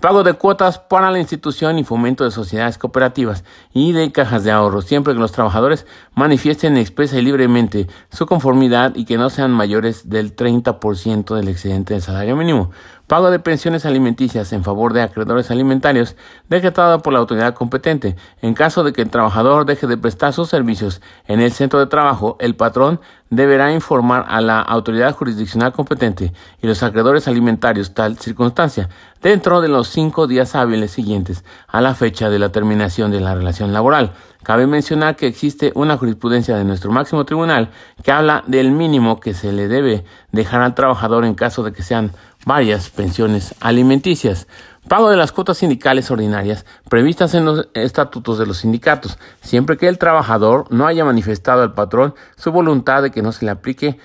Pago 0.00 0.22
de 0.22 0.32
cuotas 0.32 0.78
para 0.78 1.10
la 1.10 1.18
institución 1.18 1.78
y 1.78 1.84
fomento 1.84 2.24
de 2.24 2.30
sociedades 2.30 2.78
cooperativas 2.78 3.44
y 3.74 3.92
de 3.92 4.10
cajas 4.12 4.44
de 4.44 4.50
ahorro, 4.50 4.80
siempre 4.80 5.12
que 5.12 5.20
los 5.20 5.32
trabajadores 5.32 5.86
manifiesten 6.14 6.78
expresa 6.78 7.18
y 7.18 7.22
libremente 7.22 7.86
su 8.10 8.24
conformidad 8.24 8.94
y 8.94 9.04
que 9.04 9.18
no 9.18 9.28
sean 9.28 9.50
mayores 9.50 10.08
del 10.08 10.34
30% 10.34 11.34
del 11.36 11.48
excedente 11.48 11.92
del 11.92 12.02
salario 12.02 12.34
mínimo 12.34 12.70
pago 13.10 13.32
de 13.32 13.40
pensiones 13.40 13.86
alimenticias 13.86 14.52
en 14.52 14.62
favor 14.62 14.92
de 14.92 15.02
acreedores 15.02 15.50
alimentarios 15.50 16.14
decretado 16.48 17.02
por 17.02 17.12
la 17.12 17.18
autoridad 17.18 17.54
competente. 17.54 18.14
En 18.40 18.54
caso 18.54 18.84
de 18.84 18.92
que 18.92 19.02
el 19.02 19.10
trabajador 19.10 19.66
deje 19.66 19.88
de 19.88 19.98
prestar 19.98 20.32
sus 20.32 20.48
servicios 20.48 21.02
en 21.26 21.40
el 21.40 21.50
centro 21.50 21.80
de 21.80 21.88
trabajo, 21.88 22.36
el 22.38 22.54
patrón 22.54 23.00
deberá 23.28 23.72
informar 23.72 24.26
a 24.28 24.40
la 24.40 24.60
autoridad 24.60 25.12
jurisdiccional 25.12 25.72
competente 25.72 26.32
y 26.62 26.68
los 26.68 26.84
acreedores 26.84 27.26
alimentarios 27.26 27.94
tal 27.94 28.16
circunstancia 28.16 28.88
dentro 29.20 29.60
de 29.60 29.68
los 29.68 29.88
cinco 29.88 30.28
días 30.28 30.54
hábiles 30.54 30.92
siguientes 30.92 31.44
a 31.66 31.80
la 31.80 31.94
fecha 31.94 32.30
de 32.30 32.38
la 32.38 32.50
terminación 32.50 33.10
de 33.10 33.20
la 33.20 33.34
relación 33.34 33.72
laboral. 33.72 34.12
Cabe 34.42 34.66
mencionar 34.66 35.16
que 35.16 35.26
existe 35.26 35.70
una 35.74 35.98
jurisprudencia 35.98 36.56
de 36.56 36.64
nuestro 36.64 36.90
máximo 36.90 37.24
tribunal 37.24 37.70
que 38.02 38.10
habla 38.10 38.42
del 38.46 38.70
mínimo 38.72 39.20
que 39.20 39.34
se 39.34 39.52
le 39.52 39.68
debe 39.68 40.04
dejar 40.32 40.62
al 40.62 40.74
trabajador 40.74 41.24
en 41.24 41.34
caso 41.34 41.62
de 41.62 41.72
que 41.72 41.82
sean 41.82 42.12
varias 42.44 42.90
pensiones 42.90 43.54
alimenticias. 43.60 44.46
Pago 44.88 45.10
de 45.10 45.16
las 45.16 45.32
cuotas 45.32 45.58
sindicales 45.58 46.10
ordinarias 46.10 46.64
previstas 46.88 47.34
en 47.34 47.44
los 47.44 47.68
estatutos 47.74 48.38
de 48.38 48.46
los 48.46 48.58
sindicatos, 48.58 49.18
siempre 49.42 49.76
que 49.76 49.88
el 49.88 49.98
trabajador 49.98 50.66
no 50.70 50.86
haya 50.86 51.04
manifestado 51.04 51.62
al 51.62 51.74
patrón 51.74 52.14
su 52.36 52.50
voluntad 52.50 53.02
de 53.02 53.10
que 53.10 53.22
no 53.22 53.32
se 53.32 53.44
le 53.44 53.50
aplique 53.50 53.98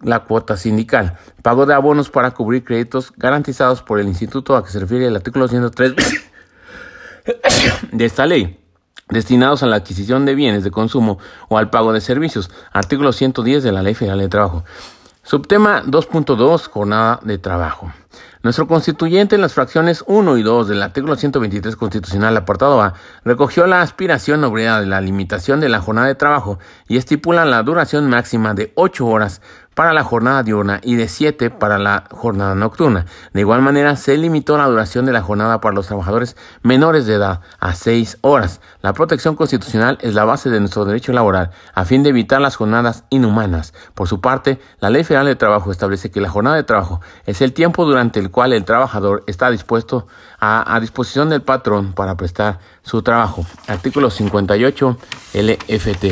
la 0.00 0.20
cuota 0.20 0.56
sindical. 0.56 1.18
Pago 1.42 1.66
de 1.66 1.74
abonos 1.74 2.08
para 2.08 2.30
cubrir 2.30 2.64
créditos 2.64 3.12
garantizados 3.16 3.82
por 3.82 3.98
el 3.98 4.06
instituto 4.06 4.56
a 4.56 4.64
que 4.64 4.70
se 4.70 4.80
refiere 4.80 5.06
el 5.06 5.16
artículo 5.16 5.48
103 5.48 5.94
de 7.92 8.04
esta 8.04 8.26
ley 8.26 8.58
destinados 9.08 9.62
a 9.62 9.66
la 9.66 9.76
adquisición 9.76 10.24
de 10.24 10.34
bienes 10.34 10.64
de 10.64 10.70
consumo 10.70 11.18
o 11.48 11.58
al 11.58 11.70
pago 11.70 11.92
de 11.92 12.00
servicios. 12.00 12.50
Artículo 12.72 13.12
110 13.12 13.62
de 13.62 13.72
la 13.72 13.82
Ley 13.82 13.94
Federal 13.94 14.18
de 14.18 14.28
Trabajo. 14.28 14.64
Subtema 15.24 15.84
2.2 15.84 16.68
Jornada 16.68 17.20
de 17.22 17.38
trabajo. 17.38 17.92
Nuestro 18.42 18.66
constituyente 18.66 19.36
en 19.36 19.40
las 19.40 19.54
fracciones 19.54 20.02
1 20.08 20.36
y 20.36 20.42
2 20.42 20.66
del 20.66 20.82
artículo 20.82 21.14
123 21.14 21.76
constitucional 21.76 22.36
apartado 22.36 22.82
A 22.82 22.94
recogió 23.24 23.68
la 23.68 23.82
aspiración 23.82 24.42
obrera 24.42 24.80
de 24.80 24.86
la 24.86 25.00
limitación 25.00 25.60
de 25.60 25.68
la 25.68 25.80
jornada 25.80 26.08
de 26.08 26.16
trabajo 26.16 26.58
y 26.88 26.96
estipula 26.96 27.44
la 27.44 27.62
duración 27.62 28.10
máxima 28.10 28.52
de 28.52 28.72
8 28.74 29.06
horas 29.06 29.42
para 29.74 29.92
la 29.92 30.04
jornada 30.04 30.42
diurna 30.42 30.80
y 30.82 30.96
de 30.96 31.08
7 31.08 31.50
para 31.50 31.78
la 31.78 32.04
jornada 32.10 32.54
nocturna. 32.54 33.06
De 33.32 33.40
igual 33.40 33.62
manera, 33.62 33.96
se 33.96 34.16
limitó 34.16 34.58
la 34.58 34.66
duración 34.66 35.06
de 35.06 35.12
la 35.12 35.22
jornada 35.22 35.60
para 35.60 35.74
los 35.74 35.86
trabajadores 35.86 36.36
menores 36.62 37.06
de 37.06 37.14
edad 37.14 37.40
a 37.58 37.74
6 37.74 38.18
horas. 38.20 38.60
La 38.82 38.92
protección 38.92 39.36
constitucional 39.36 39.98
es 40.00 40.14
la 40.14 40.24
base 40.24 40.50
de 40.50 40.60
nuestro 40.60 40.84
derecho 40.84 41.12
laboral, 41.12 41.50
a 41.74 41.84
fin 41.84 42.02
de 42.02 42.10
evitar 42.10 42.40
las 42.40 42.56
jornadas 42.56 43.04
inhumanas. 43.10 43.72
Por 43.94 44.08
su 44.08 44.20
parte, 44.20 44.60
la 44.80 44.90
Ley 44.90 45.04
Federal 45.04 45.26
de 45.26 45.36
Trabajo 45.36 45.70
establece 45.70 46.10
que 46.10 46.20
la 46.20 46.28
jornada 46.28 46.56
de 46.56 46.64
trabajo 46.64 47.00
es 47.26 47.40
el 47.40 47.52
tiempo 47.52 47.84
durante 47.84 48.20
el 48.20 48.30
cual 48.30 48.52
el 48.52 48.64
trabajador 48.64 49.24
está 49.26 49.50
dispuesto 49.50 50.06
a, 50.38 50.74
a 50.74 50.80
disposición 50.80 51.30
del 51.30 51.42
patrón 51.42 51.92
para 51.92 52.16
prestar 52.16 52.58
su 52.82 53.02
trabajo. 53.02 53.46
Artículo 53.68 54.10
58 54.10 54.96
LFT 55.34 56.04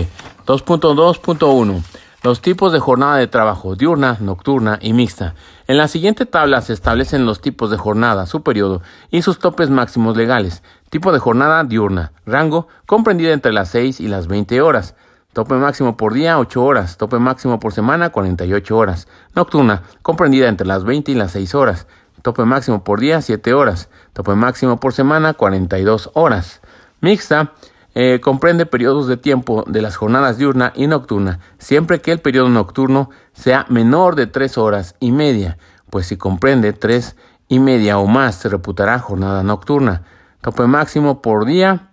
2.2.1 0.47 1.83
los 2.23 2.43
tipos 2.43 2.73
de 2.73 2.81
jornada 2.81 3.17
de 3.17 3.27
trabajo 3.27 3.77
diurna, 3.77 4.19
nocturna 4.21 4.79
y 4.83 4.93
mixta. 4.93 5.35
En 5.67 5.79
la 5.79 5.89
siguiente 5.89 6.27
tabla 6.27 6.61
se 6.61 6.75
establecen 6.75 7.25
los 7.25 7.41
tipos 7.41 7.71
de 7.71 7.79
jornada, 7.79 8.27
su 8.27 8.43
periodo 8.43 8.83
y 9.11 9.23
sus 9.23 9.39
topes 9.39 9.71
máximos 9.71 10.17
legales. 10.17 10.63
Tipo 10.91 11.13
de 11.13 11.19
jornada 11.19 11.65
diurna, 11.65 12.13
rango 12.27 12.69
comprendida 12.85 13.33
entre 13.33 13.53
las 13.53 13.71
6 13.71 14.01
y 14.01 14.09
las 14.09 14.27
20 14.27 14.61
horas. 14.61 14.95
Tope 15.33 15.55
máximo 15.55 15.97
por 15.97 16.13
día 16.13 16.39
8 16.39 16.63
horas, 16.63 16.97
tope 16.97 17.19
máximo 17.19 17.61
por 17.61 17.73
semana 17.73 18.11
48 18.11 18.77
horas. 18.77 19.09
Nocturna, 19.35 19.85
comprendida 20.03 20.49
entre 20.49 20.67
las 20.67 20.85
20 20.85 21.13
y 21.13 21.15
las 21.15 21.31
6 21.33 21.55
horas. 21.55 21.87
Tope 22.23 22.45
máximo 22.45 22.85
por 22.85 23.01
día 23.01 23.23
7 23.23 23.55
horas. 23.55 23.89
Tope 24.13 24.35
máximo 24.35 24.79
por 24.79 24.93
semana 24.93 25.33
42 25.33 26.11
horas. 26.15 26.61
Mixta, 27.01 27.53
eh, 27.95 28.21
comprende 28.23 28.67
periodos 28.67 29.09
de 29.09 29.17
tiempo 29.17 29.65
de 29.67 29.83
las 29.83 29.97
jornadas 29.97 30.39
diurna 30.39 30.73
y 30.75 30.87
nocturna, 30.87 31.41
siempre 31.59 32.01
que 32.01 32.13
el 32.13 32.21
periodo 32.21 32.49
nocturno 32.49 33.11
sea 33.33 33.67
menor 33.69 34.15
de 34.15 34.27
tres 34.27 34.59
horas 34.59 34.95
y 35.01 35.13
media, 35.13 35.59
pues 35.91 36.07
si 36.07 36.17
comprende 36.17 36.73
tres 36.73 37.17
y 37.49 37.59
media 37.59 37.99
o 37.99 38.07
más 38.07 38.37
se 38.37 38.49
reputará 38.49 38.99
jornada 38.99 39.43
nocturna. 39.43 40.05
Tope 40.41 40.67
máximo 40.67 41.21
por 41.21 41.45
día, 41.45 41.91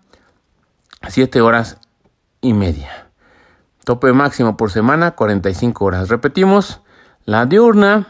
siete 1.10 1.42
horas 1.42 1.80
y 2.42 2.54
media. 2.54 3.08
Tope 3.84 4.14
máximo 4.14 4.58
por 4.58 4.70
semana, 4.70 5.12
45 5.12 5.86
horas. 5.86 6.10
Repetimos, 6.10 6.82
la 7.26 7.46
diurna 7.46 8.08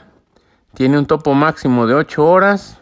tiene 0.74 0.98
un 0.98 1.06
topo 1.06 1.34
máximo 1.36 1.88
de 1.88 1.94
8 1.94 2.25
horas 2.25 2.79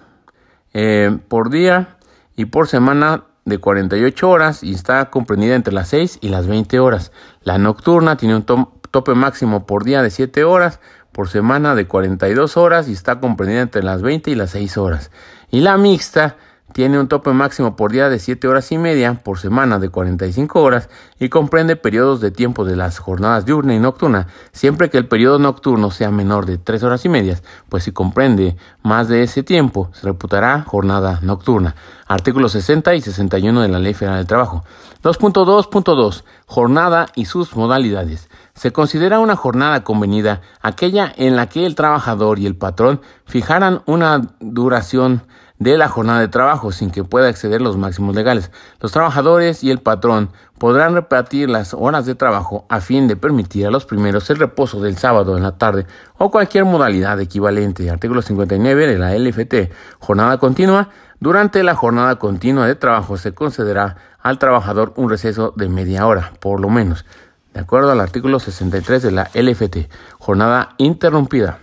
eh, 0.73 1.17
por 1.27 1.49
día 1.49 1.97
y 2.35 2.45
por 2.45 2.67
semana 2.67 3.25
de 3.45 3.59
48 3.59 4.27
horas 4.27 4.63
y 4.63 4.73
está 4.73 5.09
comprendida 5.11 5.55
entre 5.55 5.73
las 5.73 5.89
6 5.89 6.17
y 6.21 6.29
las 6.29 6.47
20 6.47 6.79
horas. 6.79 7.11
La 7.43 7.57
nocturna 7.57 8.17
tiene 8.17 8.35
un 8.35 8.43
tope 8.43 9.13
máximo 9.13 9.67
por 9.67 9.83
día 9.83 10.01
de 10.01 10.09
7 10.09 10.43
horas, 10.43 10.79
por 11.11 11.29
semana 11.29 11.75
de 11.75 11.87
42 11.87 12.57
horas 12.57 12.89
y 12.89 12.93
está 12.93 13.19
comprendida 13.19 13.61
entre 13.61 13.83
las 13.83 14.01
20 14.01 14.31
y 14.31 14.35
las 14.35 14.49
6 14.49 14.77
horas. 14.77 15.11
Y 15.51 15.61
la 15.61 15.77
mixta 15.77 16.37
tiene 16.75 16.99
un 16.99 17.07
tope 17.07 17.31
máximo 17.31 17.77
por 17.77 17.93
día 17.93 18.09
de 18.09 18.19
7 18.19 18.49
horas 18.49 18.69
y 18.73 18.77
media, 18.77 19.13
por 19.23 19.39
semana 19.39 19.79
de 19.79 19.87
45 19.87 20.61
horas 20.61 20.89
y 21.17 21.29
comprende 21.29 21.77
periodos 21.77 22.19
de 22.19 22.31
tiempo 22.31 22.65
de 22.65 22.75
las 22.75 22.99
jornadas 22.99 23.45
diurna 23.45 23.73
y 23.73 23.79
nocturna, 23.79 24.27
siempre 24.51 24.89
que 24.89 24.97
el 24.97 25.07
periodo 25.07 25.39
nocturno 25.39 25.89
sea 25.89 26.11
menor 26.11 26.45
de 26.45 26.57
3 26.57 26.83
horas 26.83 27.05
y 27.05 27.07
medias, 27.07 27.43
pues 27.69 27.85
si 27.85 27.93
comprende 27.93 28.57
más 28.83 29.07
de 29.07 29.23
ese 29.23 29.41
tiempo, 29.41 29.89
se 29.93 30.05
reputará 30.05 30.63
jornada 30.63 31.19
nocturna. 31.21 31.75
Artículos 32.07 32.51
60 32.51 32.93
y 32.95 32.99
61 32.99 33.61
de 33.61 33.69
la 33.69 33.79
Ley 33.79 33.93
Federal 33.93 34.17
del 34.17 34.27
Trabajo. 34.27 34.65
2.2.2. 35.01 36.23
Jornada 36.45 37.07
y 37.15 37.23
sus 37.23 37.55
modalidades. 37.55 38.29
Se 38.53 38.73
considera 38.73 39.19
una 39.19 39.37
jornada 39.37 39.85
convenida 39.85 40.41
aquella 40.61 41.13
en 41.15 41.37
la 41.37 41.47
que 41.47 41.65
el 41.65 41.75
trabajador 41.75 42.37
y 42.37 42.45
el 42.45 42.57
patrón 42.57 42.99
fijaran 43.25 43.81
una 43.85 44.21
duración 44.41 45.23
de 45.59 45.77
la 45.77 45.87
jornada 45.87 46.19
de 46.19 46.27
trabajo 46.27 46.71
sin 46.71 46.91
que 46.91 47.03
pueda 47.03 47.29
exceder 47.29 47.61
los 47.61 47.77
máximos 47.77 48.15
legales. 48.15 48.51
Los 48.79 48.91
trabajadores 48.91 49.63
y 49.63 49.71
el 49.71 49.79
patrón 49.79 50.29
podrán 50.57 50.93
repartir 50.95 51.49
las 51.49 51.73
horas 51.73 52.05
de 52.05 52.15
trabajo 52.15 52.65
a 52.69 52.81
fin 52.81 53.07
de 53.07 53.15
permitir 53.15 53.65
a 53.65 53.71
los 53.71 53.85
primeros 53.85 54.29
el 54.29 54.37
reposo 54.37 54.81
del 54.81 54.97
sábado 54.97 55.37
en 55.37 55.43
la 55.43 55.57
tarde 55.57 55.85
o 56.17 56.31
cualquier 56.31 56.65
modalidad 56.65 57.19
equivalente. 57.19 57.89
Artículo 57.89 58.21
59 58.21 58.87
de 58.87 58.97
la 58.97 59.17
LFT. 59.17 59.71
Jornada 59.99 60.37
continua. 60.37 60.89
Durante 61.19 61.63
la 61.63 61.75
jornada 61.75 62.17
continua 62.17 62.67
de 62.67 62.75
trabajo 62.75 63.17
se 63.17 63.33
concederá 63.33 63.95
al 64.21 64.37
trabajador 64.37 64.93
un 64.97 65.09
receso 65.09 65.53
de 65.55 65.69
media 65.69 66.05
hora, 66.07 66.33
por 66.39 66.59
lo 66.59 66.69
menos, 66.69 67.05
de 67.53 67.61
acuerdo 67.61 67.91
al 67.91 68.01
artículo 68.01 68.39
63 68.39 69.01
de 69.01 69.11
la 69.11 69.29
LFT. 69.33 69.89
Jornada 70.19 70.75
interrumpida. 70.77 71.59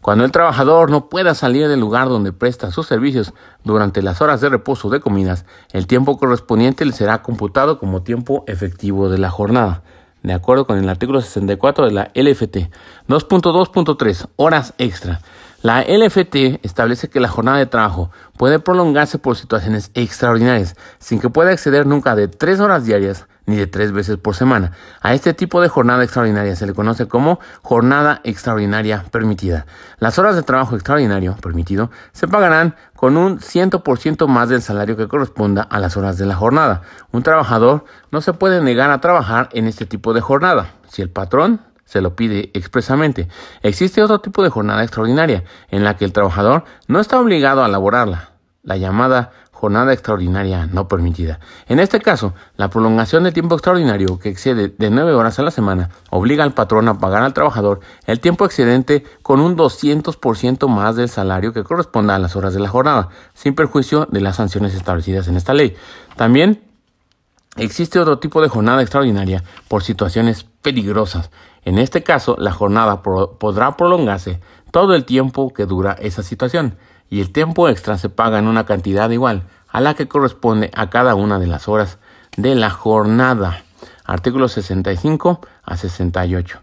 Cuando 0.00 0.24
el 0.24 0.32
trabajador 0.32 0.90
no 0.90 1.08
pueda 1.08 1.34
salir 1.34 1.68
del 1.68 1.80
lugar 1.80 2.08
donde 2.08 2.32
presta 2.32 2.70
sus 2.70 2.86
servicios 2.86 3.34
durante 3.64 4.00
las 4.00 4.20
horas 4.22 4.40
de 4.40 4.48
reposo 4.48 4.90
de 4.90 5.00
comidas, 5.00 5.44
el 5.72 5.86
tiempo 5.86 6.18
correspondiente 6.18 6.84
le 6.84 6.92
será 6.92 7.22
computado 7.22 7.78
como 7.78 8.02
tiempo 8.02 8.44
efectivo 8.46 9.08
de 9.08 9.18
la 9.18 9.30
jornada, 9.30 9.82
de 10.22 10.32
acuerdo 10.32 10.66
con 10.66 10.78
el 10.78 10.88
artículo 10.88 11.20
64 11.20 11.86
de 11.86 11.92
la 11.92 12.10
LFT. 12.14 12.70
2.2.3 13.08 14.28
Horas 14.36 14.74
extra. 14.78 15.20
La 15.62 15.82
LFT 15.82 16.64
establece 16.64 17.08
que 17.08 17.18
la 17.18 17.28
jornada 17.28 17.58
de 17.58 17.66
trabajo 17.66 18.12
puede 18.36 18.60
prolongarse 18.60 19.18
por 19.18 19.36
situaciones 19.36 19.90
extraordinarias, 19.94 20.76
sin 21.00 21.18
que 21.18 21.30
pueda 21.30 21.52
exceder 21.52 21.84
nunca 21.84 22.14
de 22.14 22.28
tres 22.28 22.60
horas 22.60 22.84
diarias 22.84 23.26
ni 23.48 23.56
de 23.56 23.66
tres 23.66 23.92
veces 23.92 24.18
por 24.18 24.36
semana. 24.36 24.72
A 25.00 25.14
este 25.14 25.32
tipo 25.32 25.60
de 25.60 25.68
jornada 25.68 26.04
extraordinaria 26.04 26.54
se 26.54 26.66
le 26.66 26.74
conoce 26.74 27.08
como 27.08 27.40
jornada 27.62 28.20
extraordinaria 28.22 29.04
permitida. 29.10 29.66
Las 29.98 30.18
horas 30.18 30.36
de 30.36 30.42
trabajo 30.42 30.74
extraordinario 30.74 31.34
permitido 31.40 31.90
se 32.12 32.28
pagarán 32.28 32.76
con 32.94 33.16
un 33.16 33.38
100% 33.38 34.26
más 34.28 34.50
del 34.50 34.60
salario 34.60 34.96
que 34.96 35.08
corresponda 35.08 35.62
a 35.62 35.80
las 35.80 35.96
horas 35.96 36.18
de 36.18 36.26
la 36.26 36.34
jornada. 36.34 36.82
Un 37.10 37.22
trabajador 37.22 37.86
no 38.10 38.20
se 38.20 38.34
puede 38.34 38.60
negar 38.60 38.90
a 38.90 39.00
trabajar 39.00 39.48
en 39.52 39.66
este 39.66 39.86
tipo 39.86 40.12
de 40.12 40.20
jornada. 40.20 40.74
Si 40.88 41.00
el 41.00 41.08
patrón 41.08 41.60
se 41.86 42.02
lo 42.02 42.14
pide 42.14 42.50
expresamente. 42.52 43.28
Existe 43.62 44.02
otro 44.02 44.20
tipo 44.20 44.42
de 44.42 44.50
jornada 44.50 44.82
extraordinaria 44.82 45.44
en 45.70 45.84
la 45.84 45.96
que 45.96 46.04
el 46.04 46.12
trabajador 46.12 46.64
no 46.86 47.00
está 47.00 47.18
obligado 47.18 47.64
a 47.64 47.68
laborarla, 47.68 48.32
la 48.62 48.76
llamada 48.76 49.32
jornada 49.58 49.92
extraordinaria 49.92 50.66
no 50.66 50.86
permitida. 50.86 51.40
En 51.66 51.80
este 51.80 52.00
caso, 52.00 52.32
la 52.56 52.70
prolongación 52.70 53.24
de 53.24 53.32
tiempo 53.32 53.56
extraordinario 53.56 54.20
que 54.20 54.28
excede 54.28 54.68
de 54.68 54.90
9 54.90 55.14
horas 55.14 55.40
a 55.40 55.42
la 55.42 55.50
semana 55.50 55.90
obliga 56.10 56.44
al 56.44 56.54
patrón 56.54 56.86
a 56.86 57.00
pagar 57.00 57.24
al 57.24 57.34
trabajador 57.34 57.80
el 58.06 58.20
tiempo 58.20 58.44
excedente 58.44 59.04
con 59.22 59.40
un 59.40 59.56
200% 59.56 60.68
más 60.68 60.94
del 60.94 61.08
salario 61.08 61.52
que 61.52 61.64
corresponda 61.64 62.14
a 62.14 62.20
las 62.20 62.36
horas 62.36 62.54
de 62.54 62.60
la 62.60 62.68
jornada, 62.68 63.08
sin 63.34 63.56
perjuicio 63.56 64.06
de 64.08 64.20
las 64.20 64.36
sanciones 64.36 64.76
establecidas 64.76 65.26
en 65.26 65.36
esta 65.36 65.54
ley. 65.54 65.74
También 66.14 66.62
existe 67.56 67.98
otro 67.98 68.20
tipo 68.20 68.40
de 68.40 68.48
jornada 68.48 68.80
extraordinaria 68.80 69.42
por 69.66 69.82
situaciones 69.82 70.46
peligrosas. 70.62 71.30
En 71.64 71.78
este 71.78 72.04
caso, 72.04 72.36
la 72.38 72.52
jornada 72.52 73.02
podrá 73.02 73.76
prolongarse 73.76 74.40
todo 74.70 74.94
el 74.94 75.04
tiempo 75.04 75.52
que 75.52 75.66
dura 75.66 75.96
esa 75.98 76.22
situación, 76.22 76.78
y 77.10 77.20
el 77.20 77.32
tiempo 77.32 77.68
extra 77.68 77.98
se 77.98 78.08
paga 78.08 78.38
en 78.38 78.46
una 78.46 78.66
cantidad 78.66 79.10
igual 79.10 79.44
a 79.68 79.80
la 79.80 79.94
que 79.94 80.08
corresponde 80.08 80.70
a 80.74 80.90
cada 80.90 81.14
una 81.14 81.38
de 81.38 81.46
las 81.46 81.68
horas 81.68 81.98
de 82.36 82.54
la 82.54 82.70
jornada. 82.70 83.62
Artículos 84.04 84.52
65 84.52 85.40
a 85.62 85.76
68 85.76 86.60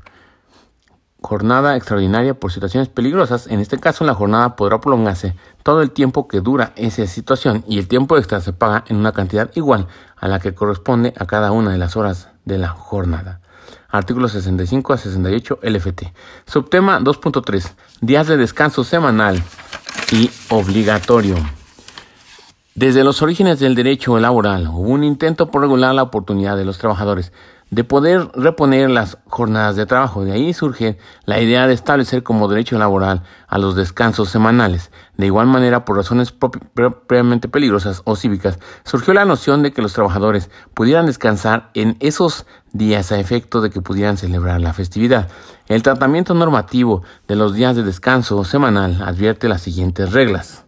jornada 1.25 1.75
extraordinaria 1.75 2.35
por 2.35 2.51
situaciones 2.51 2.87
peligrosas. 2.87 3.47
En 3.47 3.59
este 3.59 3.79
caso, 3.79 4.05
la 4.05 4.13
jornada 4.13 4.55
podrá 4.55 4.79
prolongarse 4.79 5.35
todo 5.63 5.81
el 5.81 5.91
tiempo 5.91 6.27
que 6.27 6.39
dura 6.39 6.71
esa 6.75 7.05
situación 7.07 7.63
y 7.67 7.79
el 7.79 7.87
tiempo 7.87 8.17
extra 8.17 8.39
se 8.39 8.53
paga 8.53 8.85
en 8.87 8.97
una 8.97 9.11
cantidad 9.11 9.51
igual 9.55 9.87
a 10.15 10.27
la 10.27 10.39
que 10.39 10.53
corresponde 10.53 11.13
a 11.17 11.25
cada 11.25 11.51
una 11.51 11.71
de 11.71 11.77
las 11.77 11.97
horas 11.97 12.29
de 12.45 12.57
la 12.57 12.69
jornada. 12.69 13.41
Artículo 13.89 14.27
65 14.27 14.93
a 14.93 14.97
68 14.97 15.59
LFT. 15.63 16.03
Subtema 16.45 16.99
2.3. 16.99 17.73
Días 18.01 18.27
de 18.27 18.37
descanso 18.37 18.83
semanal 18.83 19.41
y 20.11 20.29
obligatorio. 20.49 21.35
Desde 22.73 23.03
los 23.03 23.21
orígenes 23.21 23.59
del 23.59 23.73
derecho 23.73 24.19
laboral 24.19 24.67
hubo 24.67 24.89
un 24.89 25.03
intento 25.03 25.49
por 25.49 25.61
regular 25.61 25.95
la 25.95 26.03
oportunidad 26.03 26.57
de 26.57 26.65
los 26.65 26.77
trabajadores 26.77 27.31
de 27.72 27.84
poder 27.84 28.29
reponer 28.36 28.89
las 28.89 29.17
jornadas 29.27 29.75
de 29.75 29.86
trabajo. 29.86 30.24
De 30.24 30.31
ahí 30.31 30.53
surge 30.53 30.98
la 31.25 31.41
idea 31.41 31.67
de 31.67 31.74
establecer 31.74 32.24
como 32.24 32.48
derecho 32.48 32.77
laboral 32.77 33.24
a 33.48 33.57
los 33.57 33.75
descansos 33.75 34.29
semanales. 34.29 34.91
De 35.17 35.25
igual 35.25 35.48
manera, 35.48 35.86
por 35.86 35.98
razones 35.98 36.31
propiamente 36.31 37.48
peligrosas 37.48 38.01
o 38.05 38.15
cívicas, 38.15 38.60
surgió 38.84 39.13
la 39.13 39.25
noción 39.25 39.63
de 39.63 39.72
que 39.72 39.81
los 39.81 39.93
trabajadores 39.93 40.50
pudieran 40.74 41.05
descansar 41.05 41.72
en 41.74 41.98
esos 42.00 42.45
días 42.74 43.12
a 43.12 43.19
efecto 43.19 43.62
de 43.62 43.69
que 43.69 43.81
pudieran 43.81 44.17
celebrar 44.17 44.62
la 44.62 44.74
festividad. 44.74 45.29
El 45.67 45.81
tratamiento 45.81 46.34
normativo 46.34 47.03
de 47.27 47.36
los 47.36 47.53
días 47.53 47.75
de 47.75 47.84
descanso 47.84 48.43
semanal 48.43 49.01
advierte 49.01 49.50
las 49.50 49.62
siguientes 49.62 50.12
reglas. 50.12 50.64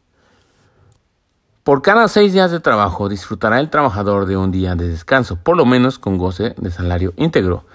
Por 1.67 1.81
cada 1.81 2.07
seis 2.07 2.31
días 2.31 2.49
de 2.49 2.61
trabajo 2.61 3.09
disfrutará 3.09 3.59
el 3.59 3.69
trabajador 3.69 4.25
de 4.25 4.37
un 4.37 4.51
día 4.51 4.75
de 4.75 4.87
descanso, 4.87 5.35
por 5.35 5.57
lo 5.57 5.65
menos 5.65 5.99
con 5.99 6.17
goce 6.17 6.55
de 6.57 6.71
salario 6.71 7.11
íntegro. 7.17 7.65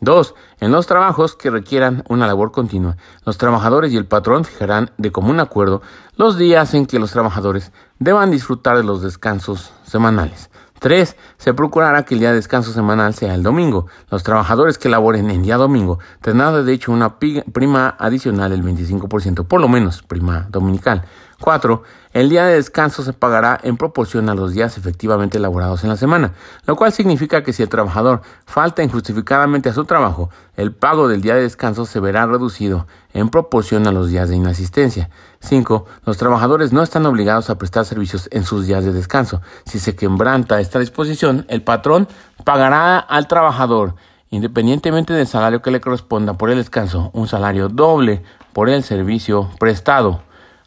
2. 0.00 0.34
En 0.60 0.72
los 0.72 0.86
trabajos 0.86 1.36
que 1.36 1.50
requieran 1.50 2.02
una 2.08 2.26
labor 2.26 2.50
continua, 2.50 2.96
los 3.26 3.36
trabajadores 3.36 3.92
y 3.92 3.98
el 3.98 4.06
patrón 4.06 4.46
fijarán 4.46 4.92
de 4.96 5.12
común 5.12 5.38
acuerdo 5.38 5.82
los 6.16 6.38
días 6.38 6.72
en 6.72 6.86
que 6.86 6.98
los 6.98 7.12
trabajadores 7.12 7.72
deban 7.98 8.30
disfrutar 8.30 8.78
de 8.78 8.84
los 8.84 9.02
descansos 9.02 9.74
semanales. 9.82 10.48
3. 10.82 11.14
Se 11.36 11.54
procurará 11.54 12.04
que 12.04 12.14
el 12.14 12.20
día 12.20 12.30
de 12.30 12.36
descanso 12.36 12.72
semanal 12.72 13.14
sea 13.14 13.34
el 13.34 13.44
domingo. 13.44 13.86
Los 14.10 14.24
trabajadores 14.24 14.78
que 14.78 14.88
laboren 14.88 15.30
en 15.30 15.42
día 15.42 15.56
domingo 15.56 16.00
tendrán 16.22 16.66
de 16.66 16.72
hecho 16.72 16.90
una 16.90 17.18
prima 17.18 17.94
adicional 18.00 18.50
del 18.50 18.64
25%, 18.64 19.46
por 19.46 19.60
lo 19.60 19.68
menos 19.68 20.02
prima 20.02 20.48
dominical. 20.50 21.04
4. 21.42 21.82
El 22.14 22.30
día 22.30 22.46
de 22.46 22.54
descanso 22.54 23.02
se 23.02 23.12
pagará 23.12 23.58
en 23.62 23.76
proporción 23.76 24.28
a 24.28 24.34
los 24.34 24.52
días 24.52 24.78
efectivamente 24.78 25.38
elaborados 25.38 25.82
en 25.82 25.90
la 25.90 25.96
semana, 25.96 26.32
lo 26.66 26.76
cual 26.76 26.92
significa 26.92 27.42
que 27.42 27.52
si 27.52 27.62
el 27.62 27.68
trabajador 27.68 28.22
falta 28.46 28.82
injustificadamente 28.82 29.68
a 29.68 29.74
su 29.74 29.84
trabajo, 29.84 30.30
el 30.56 30.72
pago 30.72 31.08
del 31.08 31.20
día 31.20 31.34
de 31.34 31.42
descanso 31.42 31.84
se 31.84 32.00
verá 32.00 32.26
reducido 32.26 32.86
en 33.12 33.28
proporción 33.28 33.86
a 33.86 33.92
los 33.92 34.08
días 34.08 34.28
de 34.28 34.36
inasistencia. 34.36 35.10
5. 35.40 35.84
Los 36.06 36.16
trabajadores 36.16 36.72
no 36.72 36.82
están 36.82 37.04
obligados 37.06 37.50
a 37.50 37.58
prestar 37.58 37.84
servicios 37.84 38.28
en 38.32 38.44
sus 38.44 38.66
días 38.66 38.84
de 38.84 38.92
descanso. 38.92 39.42
Si 39.66 39.78
se 39.78 39.96
quebranta 39.96 40.60
esta 40.60 40.78
disposición, 40.78 41.44
el 41.48 41.62
patrón 41.62 42.08
pagará 42.44 42.98
al 42.98 43.26
trabajador, 43.26 43.96
independientemente 44.30 45.12
del 45.12 45.26
salario 45.26 45.60
que 45.60 45.72
le 45.72 45.80
corresponda 45.80 46.34
por 46.34 46.50
el 46.50 46.58
descanso, 46.58 47.10
un 47.12 47.26
salario 47.26 47.68
doble 47.68 48.22
por 48.52 48.68
el 48.68 48.84
servicio 48.84 49.50
prestado 49.58 50.22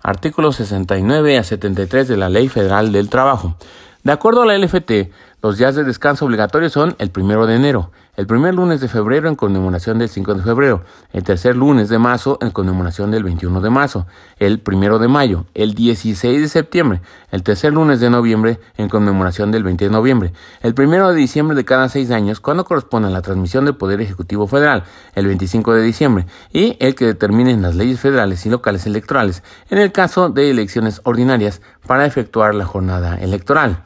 artículos 0.06 0.58
69 0.58 1.38
a 1.38 1.44
73 1.44 2.08
de 2.08 2.18
la 2.18 2.30
Ley 2.30 2.48
Federal 2.48 2.92
del 2.92 3.10
Trabajo. 3.10 3.56
De 4.04 4.12
acuerdo 4.12 4.44
a 4.44 4.46
la 4.46 4.56
LFT, 4.56 5.10
los 5.46 5.60
días 5.60 5.76
de 5.76 5.84
descanso 5.84 6.26
obligatorios 6.26 6.72
son 6.72 6.96
el 6.98 7.12
primero 7.12 7.46
de 7.46 7.56
enero, 7.56 7.92
el 8.16 8.26
primer 8.26 8.56
lunes 8.56 8.82
de 8.82 8.88
febrero 8.88 9.30
en 9.30 9.36
conmemoración 9.36 10.00
del 10.00 10.10
5 10.10 10.34
de 10.34 10.42
febrero, 10.42 10.84
el 11.14 11.24
tercer 11.24 11.56
lunes 11.56 11.88
de 11.88 12.00
marzo 12.00 12.40
en 12.42 12.50
conmemoración 12.50 13.12
del 13.12 13.24
21 13.24 13.62
de 13.62 13.70
marzo, 13.70 14.08
el 14.40 14.58
primero 14.58 14.98
de 14.98 15.08
mayo, 15.08 15.46
el 15.54 15.76
16 15.76 16.42
de 16.42 16.48
septiembre, 16.48 17.02
el 17.30 17.44
tercer 17.44 17.74
lunes 17.74 18.00
de 18.00 18.10
noviembre 18.10 18.60
en 18.78 18.90
conmemoración 18.90 19.52
del 19.52 19.64
20 19.64 19.86
de 19.86 19.92
noviembre, 19.92 20.34
el 20.64 20.74
primero 20.74 21.10
de 21.10 21.16
diciembre 21.16 21.56
de 21.56 21.64
cada 21.64 21.90
seis 21.90 22.10
años 22.10 22.40
cuando 22.40 22.66
corresponde 22.66 23.10
a 23.10 23.12
la 23.12 23.22
transmisión 23.22 23.66
del 23.66 23.76
Poder 23.76 24.02
Ejecutivo 24.02 24.48
Federal, 24.48 24.84
el 25.14 25.28
25 25.28 25.76
de 25.76 25.84
diciembre, 25.84 26.26
y 26.52 26.76
el 26.80 26.96
que 26.96 27.06
determinen 27.06 27.62
las 27.62 27.76
leyes 27.76 28.00
federales 28.00 28.44
y 28.48 28.50
locales 28.50 28.88
electorales 28.88 29.44
en 29.70 29.78
el 29.78 29.92
caso 29.92 30.30
de 30.30 30.50
elecciones 30.50 31.02
ordinarias 31.04 31.62
para 31.86 32.08
efectuar 32.08 32.56
la 32.56 32.66
jornada 32.66 33.16
electoral. 33.18 33.84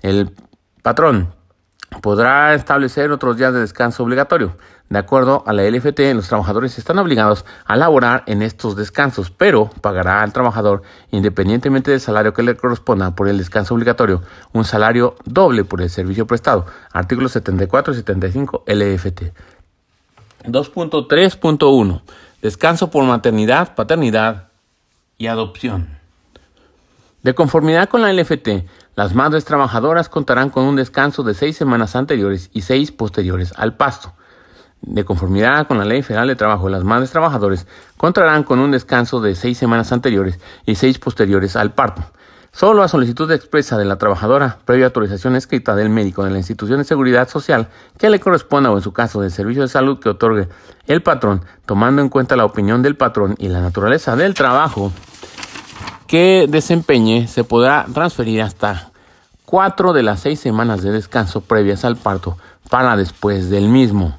El 0.00 0.32
patrón 0.82 1.34
podrá 2.00 2.54
establecer 2.54 3.10
otros 3.10 3.36
días 3.36 3.52
de 3.52 3.60
descanso 3.60 4.02
obligatorio. 4.02 4.56
De 4.88 4.98
acuerdo 4.98 5.42
a 5.46 5.52
la 5.52 5.62
LFT, 5.62 6.00
los 6.14 6.28
trabajadores 6.28 6.76
están 6.76 6.98
obligados 6.98 7.44
a 7.64 7.76
laborar 7.76 8.24
en 8.26 8.42
estos 8.42 8.76
descansos, 8.76 9.30
pero 9.30 9.70
pagará 9.80 10.22
al 10.22 10.32
trabajador, 10.32 10.82
independientemente 11.10 11.90
del 11.90 12.00
salario 12.00 12.34
que 12.34 12.42
le 12.42 12.56
corresponda 12.56 13.14
por 13.14 13.28
el 13.28 13.38
descanso 13.38 13.74
obligatorio, 13.74 14.22
un 14.52 14.64
salario 14.64 15.16
doble 15.24 15.64
por 15.64 15.80
el 15.80 15.88
servicio 15.88 16.26
prestado. 16.26 16.66
Artículos 16.92 17.32
74 17.32 17.94
y 17.94 17.96
75 17.96 18.64
LFT. 18.66 19.32
2.3.1. 20.44 22.02
Descanso 22.42 22.90
por 22.90 23.04
maternidad, 23.04 23.74
paternidad 23.74 24.48
y 25.16 25.28
adopción. 25.28 26.02
De 27.22 27.34
conformidad 27.34 27.88
con 27.88 28.02
la 28.02 28.12
LFT, 28.12 28.66
las 28.94 29.14
madres 29.14 29.46
trabajadoras 29.46 30.10
contarán 30.10 30.50
con 30.50 30.64
un 30.64 30.76
descanso 30.76 31.22
de 31.22 31.32
seis 31.32 31.56
semanas 31.56 31.96
anteriores 31.96 32.50
y 32.52 32.60
seis 32.60 32.92
posteriores 32.92 33.54
al 33.56 33.74
pasto. 33.74 34.12
De 34.82 35.04
conformidad 35.04 35.66
con 35.66 35.78
la 35.78 35.84
Ley 35.84 36.02
Federal 36.02 36.28
de 36.28 36.36
Trabajo, 36.36 36.68
las 36.68 36.84
madres 36.84 37.10
trabajadoras 37.10 37.66
contarán 37.96 38.42
con 38.42 38.58
un 38.58 38.70
descanso 38.70 39.20
de 39.20 39.34
seis 39.34 39.56
semanas 39.56 39.92
anteriores 39.92 40.38
y 40.66 40.74
seis 40.74 40.98
posteriores 40.98 41.56
al 41.56 41.72
parto. 41.72 42.02
Solo 42.54 42.82
a 42.82 42.88
solicitud 42.88 43.30
expresa 43.32 43.78
de 43.78 43.86
la 43.86 43.96
trabajadora, 43.96 44.58
previa 44.66 44.86
autorización 44.86 45.36
escrita 45.36 45.74
del 45.74 45.88
médico 45.88 46.22
de 46.22 46.30
la 46.30 46.36
institución 46.36 46.78
de 46.78 46.84
seguridad 46.84 47.30
social 47.30 47.68
que 47.96 48.10
le 48.10 48.20
corresponda 48.20 48.70
o 48.70 48.76
en 48.76 48.82
su 48.82 48.92
caso 48.92 49.22
del 49.22 49.30
servicio 49.30 49.62
de 49.62 49.68
salud 49.68 50.00
que 50.00 50.10
otorgue 50.10 50.48
el 50.86 51.02
patrón, 51.02 51.46
tomando 51.64 52.02
en 52.02 52.10
cuenta 52.10 52.36
la 52.36 52.44
opinión 52.44 52.82
del 52.82 52.96
patrón 52.96 53.36
y 53.38 53.48
la 53.48 53.62
naturaleza 53.62 54.16
del 54.16 54.34
trabajo 54.34 54.92
que 56.12 56.46
desempeñe 56.46 57.26
se 57.26 57.42
podrá 57.42 57.86
transferir 57.90 58.42
hasta 58.42 58.90
cuatro 59.46 59.94
de 59.94 60.02
las 60.02 60.20
seis 60.20 60.40
semanas 60.40 60.82
de 60.82 60.92
descanso 60.92 61.40
previas 61.40 61.86
al 61.86 61.96
parto 61.96 62.36
para 62.68 62.98
después 62.98 63.48
del 63.48 63.70
mismo. 63.70 64.14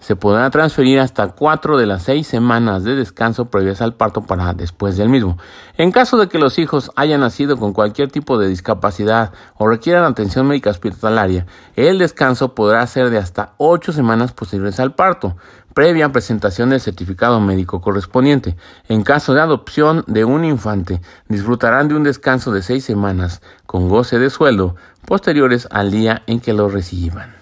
Se 0.00 0.16
podrá 0.16 0.48
transferir 0.48 1.00
hasta 1.00 1.28
cuatro 1.28 1.76
de 1.76 1.84
las 1.84 2.04
seis 2.04 2.26
semanas 2.26 2.84
de 2.84 2.94
descanso 2.94 3.50
previas 3.50 3.82
al 3.82 3.92
parto 3.92 4.22
para 4.22 4.54
después 4.54 4.96
del 4.96 5.10
mismo. 5.10 5.36
En 5.76 5.92
caso 5.92 6.16
de 6.16 6.28
que 6.28 6.38
los 6.38 6.58
hijos 6.58 6.90
hayan 6.96 7.20
nacido 7.20 7.58
con 7.58 7.74
cualquier 7.74 8.10
tipo 8.10 8.38
de 8.38 8.48
discapacidad 8.48 9.32
o 9.58 9.68
requieran 9.68 10.04
atención 10.04 10.46
médica 10.46 10.70
hospitalaria, 10.70 11.44
el 11.76 11.98
descanso 11.98 12.54
podrá 12.54 12.86
ser 12.86 13.10
de 13.10 13.18
hasta 13.18 13.52
ocho 13.58 13.92
semanas 13.92 14.32
posteriores 14.32 14.80
al 14.80 14.94
parto, 14.94 15.36
previa 15.74 16.12
presentación 16.12 16.70
del 16.70 16.80
certificado 16.80 17.40
médico 17.40 17.80
correspondiente. 17.80 18.56
En 18.88 19.02
caso 19.02 19.34
de 19.34 19.40
adopción 19.40 20.04
de 20.06 20.24
un 20.24 20.44
infante, 20.44 21.02
disfrutarán 21.28 21.88
de 21.88 21.96
un 21.96 22.04
descanso 22.04 22.52
de 22.52 22.62
seis 22.62 22.84
semanas 22.84 23.42
con 23.66 23.88
goce 23.88 24.18
de 24.18 24.30
sueldo 24.30 24.76
posteriores 25.04 25.68
al 25.70 25.90
día 25.90 26.22
en 26.26 26.40
que 26.40 26.52
lo 26.52 26.68
reciban. 26.68 27.34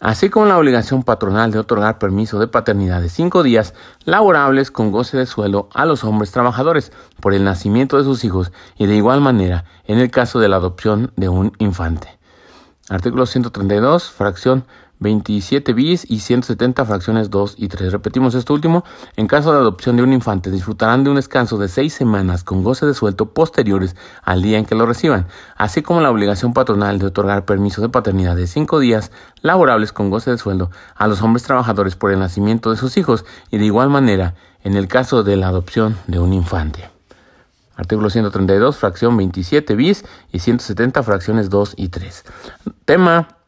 Así 0.00 0.30
como 0.30 0.46
la 0.46 0.56
obligación 0.56 1.02
patronal 1.02 1.50
de 1.50 1.58
otorgar 1.58 1.98
permiso 1.98 2.38
de 2.38 2.48
paternidad 2.48 3.02
de 3.02 3.10
cinco 3.10 3.42
días 3.42 3.74
laborables 4.06 4.70
con 4.70 4.92
goce 4.92 5.18
de 5.18 5.26
sueldo 5.26 5.68
a 5.74 5.84
los 5.84 6.04
hombres 6.04 6.30
trabajadores 6.30 6.90
por 7.20 7.34
el 7.34 7.44
nacimiento 7.44 7.98
de 7.98 8.04
sus 8.04 8.24
hijos 8.24 8.50
y 8.78 8.86
de 8.86 8.96
igual 8.96 9.20
manera 9.20 9.66
en 9.84 9.98
el 9.98 10.10
caso 10.10 10.40
de 10.40 10.48
la 10.48 10.56
adopción 10.56 11.12
de 11.16 11.28
un 11.28 11.52
infante. 11.58 12.18
Artículo 12.88 13.26
132, 13.26 14.10
fracción 14.10 14.64
27 15.00 15.72
bis 15.72 16.06
y 16.08 16.20
170 16.20 16.84
fracciones 16.84 17.30
2 17.30 17.54
y 17.58 17.68
3. 17.68 17.90
Repetimos 17.92 18.34
esto 18.34 18.54
último. 18.54 18.84
En 19.16 19.26
caso 19.26 19.52
de 19.52 19.58
adopción 19.58 19.96
de 19.96 20.02
un 20.02 20.12
infante, 20.12 20.50
disfrutarán 20.50 21.04
de 21.04 21.10
un 21.10 21.16
descanso 21.16 21.58
de 21.58 21.68
seis 21.68 21.94
semanas 21.94 22.44
con 22.44 22.62
goce 22.62 22.86
de 22.86 22.94
sueldo 22.94 23.34
posteriores 23.34 23.96
al 24.22 24.42
día 24.42 24.58
en 24.58 24.66
que 24.66 24.74
lo 24.74 24.86
reciban, 24.86 25.26
así 25.56 25.82
como 25.82 26.00
la 26.00 26.10
obligación 26.10 26.52
patronal 26.52 26.98
de 26.98 27.06
otorgar 27.06 27.44
permiso 27.44 27.82
de 27.82 27.88
paternidad 27.88 28.36
de 28.36 28.46
cinco 28.46 28.78
días 28.78 29.10
laborables 29.42 29.92
con 29.92 30.10
goce 30.10 30.30
de 30.30 30.38
sueldo 30.38 30.70
a 30.94 31.08
los 31.08 31.22
hombres 31.22 31.42
trabajadores 31.42 31.96
por 31.96 32.12
el 32.12 32.18
nacimiento 32.18 32.70
de 32.70 32.76
sus 32.76 32.96
hijos 32.96 33.24
y 33.50 33.58
de 33.58 33.64
igual 33.64 33.88
manera 33.88 34.34
en 34.62 34.76
el 34.76 34.88
caso 34.88 35.22
de 35.22 35.36
la 35.36 35.48
adopción 35.48 35.96
de 36.06 36.18
un 36.18 36.32
infante. 36.34 36.90
Artículo 37.76 38.10
132, 38.10 38.76
fracción 38.76 39.16
27 39.16 39.74
bis 39.74 40.04
y 40.32 40.40
170 40.40 41.02
fracciones 41.02 41.48
2 41.48 41.74
y 41.78 41.88
3. 41.88 42.24
Tema 42.84 43.39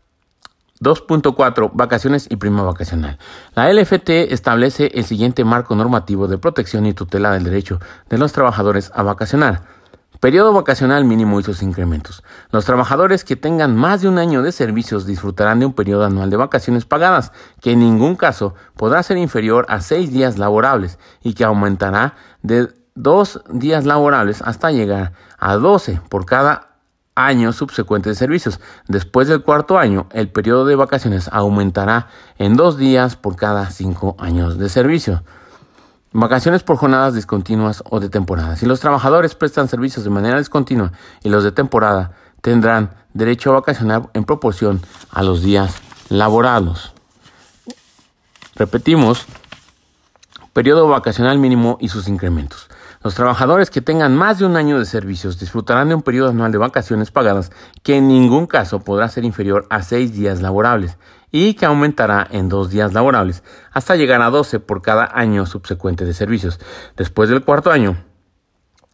2.4 0.83 1.71
Vacaciones 1.73 2.27
y 2.29 2.37
prima 2.37 2.63
vacacional. 2.63 3.19
La 3.55 3.73
LFT 3.73 4.33
establece 4.33 4.91
el 4.95 5.05
siguiente 5.05 5.45
marco 5.45 5.77
normativo 5.77 6.27
de 6.27 6.39
protección 6.39 6.87
y 6.87 6.93
tutela 6.93 7.31
del 7.33 7.45
derecho 7.45 7.81
de 8.09 8.19
los 8.19 8.33
trabajadores 8.33 8.91
a 8.95 9.03
vacacionar. 9.03 9.63
Periodo 10.21 10.53
vacacional 10.53 11.05
mínimo 11.05 11.41
y 11.41 11.43
sus 11.43 11.63
incrementos. 11.63 12.23
Los 12.51 12.65
trabajadores 12.65 13.25
que 13.25 13.35
tengan 13.35 13.77
más 13.77 14.03
de 14.03 14.09
un 14.09 14.19
año 14.19 14.43
de 14.43 14.53
servicios 14.53 15.05
disfrutarán 15.05 15.59
de 15.59 15.67
un 15.67 15.73
periodo 15.73 16.05
anual 16.05 16.31
de 16.31 16.37
vacaciones 16.37 16.85
pagadas, 16.85 17.33
que 17.61 17.73
en 17.73 17.81
ningún 17.81 18.15
caso 18.15 18.55
podrá 18.77 19.03
ser 19.03 19.17
inferior 19.17 19.67
a 19.69 19.81
seis 19.81 20.13
días 20.13 20.39
laborables 20.39 20.99
y 21.23 21.35
que 21.35 21.43
aumentará 21.43 22.15
de 22.43 22.69
dos 22.95 23.43
días 23.51 23.85
laborables 23.85 24.43
hasta 24.43 24.71
llegar 24.71 25.13
a 25.39 25.55
12 25.55 26.01
por 26.09 26.25
cada 26.25 26.72
año 27.15 27.53
subsecuente 27.53 28.09
de 28.09 28.15
servicios. 28.15 28.61
Después 28.89 29.29
del 29.29 29.43
cuarto 29.43 29.79
año, 29.79 30.07
el 30.13 30.29
periodo 30.29 30.65
de 30.65 30.77
vacaciones 30.77 31.29
aumentará 31.33 32.09
en 32.39 32.57
dos 32.57 32.79
días 32.79 33.17
por 33.17 33.37
cada 33.37 33.71
cinco 33.71 34.17
años 34.19 34.59
de 34.59 34.69
servicio. 34.69 35.23
Vacaciones 36.13 36.63
por 36.63 36.77
jornadas 36.77 37.15
discontinuas 37.15 37.83
o 37.89 37.99
de 37.99 38.11
temporada. 38.11 38.57
Si 38.57 38.67
los 38.67 38.81
trabajadores 38.81 39.35
prestan 39.35 39.69
servicios 39.69 40.05
de 40.05 40.11
manera 40.11 40.39
discontinua 40.39 40.93
y 41.23 41.31
los 41.31 41.43
de 41.45 41.53
temporada 41.53 42.13
tendrán 42.43 42.95
derecho 43.15 43.51
a 43.51 43.55
vacacionar 43.55 44.11
en 44.13 44.25
proporción 44.25 44.83
a 45.11 45.23
los 45.23 45.43
días 45.43 45.75
laborados. 46.09 46.93
Repetimos, 48.55 49.25
periodo 50.53 50.87
vacacional 50.89 51.39
mínimo 51.39 51.79
y 51.81 51.89
sus 51.89 52.09
incrementos. 52.09 52.69
Los 53.05 53.17
trabajadores 53.17 53.71
que 53.71 53.81
tengan 53.81 54.17
más 54.17 54.39
de 54.39 54.47
un 54.47 54.57
año 54.57 54.79
de 54.79 54.85
servicios 54.85 55.41
disfrutarán 55.41 55.89
de 55.89 55.97
un 55.97 56.03
periodo 56.03 56.31
anual 56.31 56.53
de 56.53 56.59
vacaciones 56.59 57.11
pagadas 57.11 57.51
que 57.83 57.97
en 57.97 58.07
ningún 58.07 58.47
caso 58.47 58.81
podrá 58.81 59.09
ser 59.09 59.25
inferior 59.25 59.67
a 59.71 59.83
seis 59.83 60.15
días 60.15 60.41
laborables 60.41 60.99
y 61.33 61.55
que 61.55 61.67
aumentará 61.67 62.29
en 62.31 62.49
dos 62.49 62.71
días 62.71 62.93
laborables 62.93 63.43
hasta 63.73 63.97
llegar 63.97 64.23
a 64.23 64.31
12 64.31 64.61
por 64.61 64.83
cada 64.83 65.11
año 65.13 65.47
subsecuente 65.47 66.05
de 66.05 66.15
servicios. 66.15 66.61
Después 66.97 67.29
del 67.29 67.43
cuarto 67.43 67.73
año, 67.73 67.97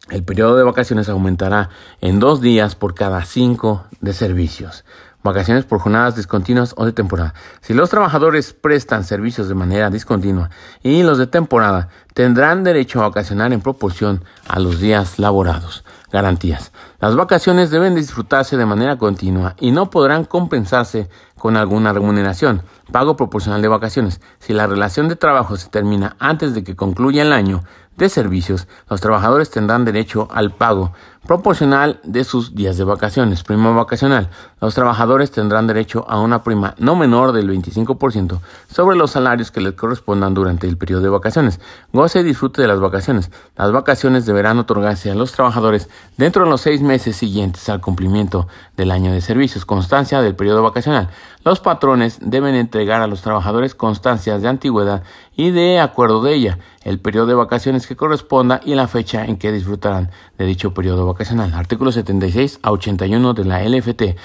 el 0.09 0.23
periodo 0.23 0.57
de 0.57 0.63
vacaciones 0.63 1.07
aumentará 1.07 1.69
en 2.01 2.19
dos 2.19 2.41
días 2.41 2.73
por 2.73 2.95
cada 2.95 3.23
cinco 3.25 3.85
de 4.01 4.13
servicios. 4.13 4.85
Vacaciones 5.21 5.65
por 5.65 5.79
jornadas 5.79 6.15
discontinuas 6.15 6.73
o 6.77 6.85
de 6.85 6.93
temporada. 6.93 7.33
Si 7.61 7.73
los 7.73 7.89
trabajadores 7.89 8.53
prestan 8.53 9.03
servicios 9.03 9.49
de 9.49 9.55
manera 9.55 9.89
discontinua 9.89 10.49
y 10.81 11.03
los 11.03 11.17
de 11.17 11.27
temporada 11.27 11.89
tendrán 12.13 12.63
derecho 12.63 12.99
a 12.99 13.09
vacacionar 13.09 13.51
en 13.51 13.59
proporción 13.59 14.23
a 14.47 14.59
los 14.59 14.79
días 14.79 15.19
laborados. 15.19 15.83
Garantías. 16.11 16.71
Las 16.99 17.15
vacaciones 17.15 17.69
deben 17.69 17.95
disfrutarse 17.95 18.57
de 18.57 18.65
manera 18.65 18.97
continua 18.97 19.55
y 19.59 19.71
no 19.71 19.89
podrán 19.89 20.23
compensarse 20.23 21.09
con 21.37 21.57
alguna 21.57 21.93
remuneración. 21.93 22.63
Pago 22.91 23.15
proporcional 23.15 23.61
de 23.61 23.67
vacaciones. 23.67 24.21
Si 24.39 24.53
la 24.53 24.67
relación 24.67 25.07
de 25.09 25.15
trabajo 25.15 25.57
se 25.57 25.69
termina 25.69 26.15
antes 26.19 26.53
de 26.53 26.63
que 26.63 26.75
concluya 26.75 27.21
el 27.21 27.33
año 27.33 27.63
de 27.99 28.09
servicios, 28.09 28.67
los 28.89 29.01
trabajadores 29.01 29.51
tendrán 29.51 29.85
derecho 29.85 30.27
al 30.31 30.51
pago 30.51 30.93
proporcional 31.27 31.99
de 32.03 32.23
sus 32.23 32.55
días 32.55 32.77
de 32.77 32.83
vacaciones. 32.85 33.43
Prima 33.43 33.71
vacacional. 33.71 34.29
Los 34.61 34.73
trabajadores 34.73 35.29
tendrán 35.31 35.67
derecho 35.67 36.05
a 36.09 36.19
una 36.19 36.43
prima 36.43 36.73
no 36.79 36.95
menor 36.95 37.33
del 37.33 37.49
25% 37.49 38.39
sobre 38.71 38.97
los 38.97 39.11
salarios 39.11 39.51
que 39.51 39.61
les 39.61 39.73
correspondan 39.73 40.33
durante 40.33 40.67
el 40.67 40.77
periodo 40.77 41.01
de 41.03 41.09
vacaciones. 41.09 41.59
Goce 41.93 42.21
y 42.21 42.23
disfrute 42.23 42.61
de 42.61 42.67
las 42.67 42.79
vacaciones. 42.79 43.29
Las 43.57 43.71
vacaciones 43.71 44.25
deberán 44.25 44.57
otorgarse 44.59 45.11
a 45.11 45.15
los 45.15 45.33
trabajadores 45.33 45.89
dentro 46.17 46.45
de 46.45 46.49
los 46.49 46.61
seis 46.61 46.81
meses 46.81 47.17
siguientes 47.17 47.69
al 47.69 47.81
cumplimiento 47.81 48.47
del 48.75 48.89
año 48.89 49.11
de 49.11 49.21
servicios. 49.21 49.65
Constancia 49.65 50.21
del 50.21 50.35
periodo 50.35 50.63
vacacional. 50.63 51.09
Los 51.49 51.61
patrones 51.61 52.19
deben 52.21 52.53
entregar 52.53 53.01
a 53.01 53.07
los 53.07 53.23
trabajadores 53.23 53.73
constancias 53.73 54.43
de 54.43 54.47
antigüedad 54.47 55.01
y 55.35 55.49
de 55.49 55.79
acuerdo 55.79 56.21
de 56.21 56.35
ella, 56.35 56.59
el 56.83 56.99
periodo 56.99 57.25
de 57.25 57.33
vacaciones 57.33 57.87
que 57.87 57.95
corresponda 57.95 58.61
y 58.63 58.75
la 58.75 58.87
fecha 58.87 59.25
en 59.25 59.37
que 59.37 59.51
disfrutarán 59.51 60.11
de 60.37 60.45
dicho 60.45 60.75
periodo 60.75 61.07
vacacional. 61.07 61.55
Artículo 61.55 61.91
76 61.91 62.59
a 62.61 62.71
81 62.71 63.33
de 63.33 63.45
la 63.45 63.67
LFT. 63.67 64.15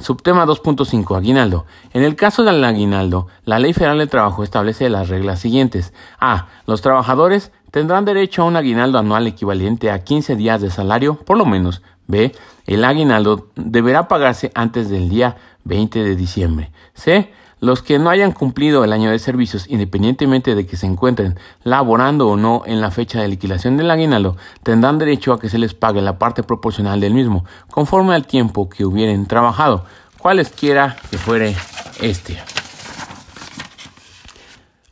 Subtema 0.00 0.44
2.5. 0.44 1.16
Aguinaldo. 1.16 1.66
En 1.92 2.02
el 2.02 2.16
caso 2.16 2.42
del 2.42 2.64
aguinaldo, 2.64 3.28
la 3.44 3.60
Ley 3.60 3.72
Federal 3.72 3.98
del 3.98 4.10
Trabajo 4.10 4.42
establece 4.42 4.90
las 4.90 5.08
reglas 5.08 5.38
siguientes. 5.38 5.92
A. 6.18 6.48
Los 6.66 6.82
trabajadores 6.82 7.52
tendrán 7.70 8.04
derecho 8.04 8.42
a 8.42 8.46
un 8.46 8.56
aguinaldo 8.56 8.98
anual 8.98 9.28
equivalente 9.28 9.92
a 9.92 10.02
15 10.02 10.34
días 10.34 10.60
de 10.60 10.70
salario, 10.70 11.14
por 11.14 11.38
lo 11.38 11.46
menos. 11.46 11.82
B. 12.08 12.34
El 12.66 12.84
aguinaldo 12.84 13.50
deberá 13.54 14.08
pagarse 14.08 14.50
antes 14.54 14.88
del 14.88 15.08
día 15.08 15.36
20 15.66 16.02
de 16.02 16.16
diciembre. 16.16 16.70
C. 16.94 17.30
Los 17.58 17.82
que 17.82 17.98
no 17.98 18.10
hayan 18.10 18.32
cumplido 18.32 18.84
el 18.84 18.92
año 18.92 19.10
de 19.10 19.18
servicios, 19.18 19.66
independientemente 19.68 20.54
de 20.54 20.66
que 20.66 20.76
se 20.76 20.86
encuentren 20.86 21.38
laborando 21.64 22.28
o 22.28 22.36
no 22.36 22.62
en 22.66 22.82
la 22.82 22.90
fecha 22.90 23.20
de 23.20 23.28
liquidación 23.28 23.78
del 23.78 23.90
aguinaldo, 23.90 24.36
tendrán 24.62 24.98
derecho 24.98 25.32
a 25.32 25.40
que 25.40 25.48
se 25.48 25.58
les 25.58 25.72
pague 25.72 26.02
la 26.02 26.18
parte 26.18 26.42
proporcional 26.42 27.00
del 27.00 27.14
mismo, 27.14 27.46
conforme 27.70 28.14
al 28.14 28.26
tiempo 28.26 28.68
que 28.68 28.84
hubieran 28.84 29.24
trabajado, 29.26 29.86
cualesquiera 30.18 30.96
que 31.10 31.16
fuere 31.16 31.56
este. 32.02 32.38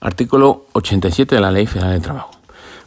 Artículo 0.00 0.66
87 0.72 1.34
de 1.34 1.40
la 1.40 1.50
Ley 1.50 1.66
Federal 1.66 1.92
del 1.92 2.02
Trabajo. 2.02 2.33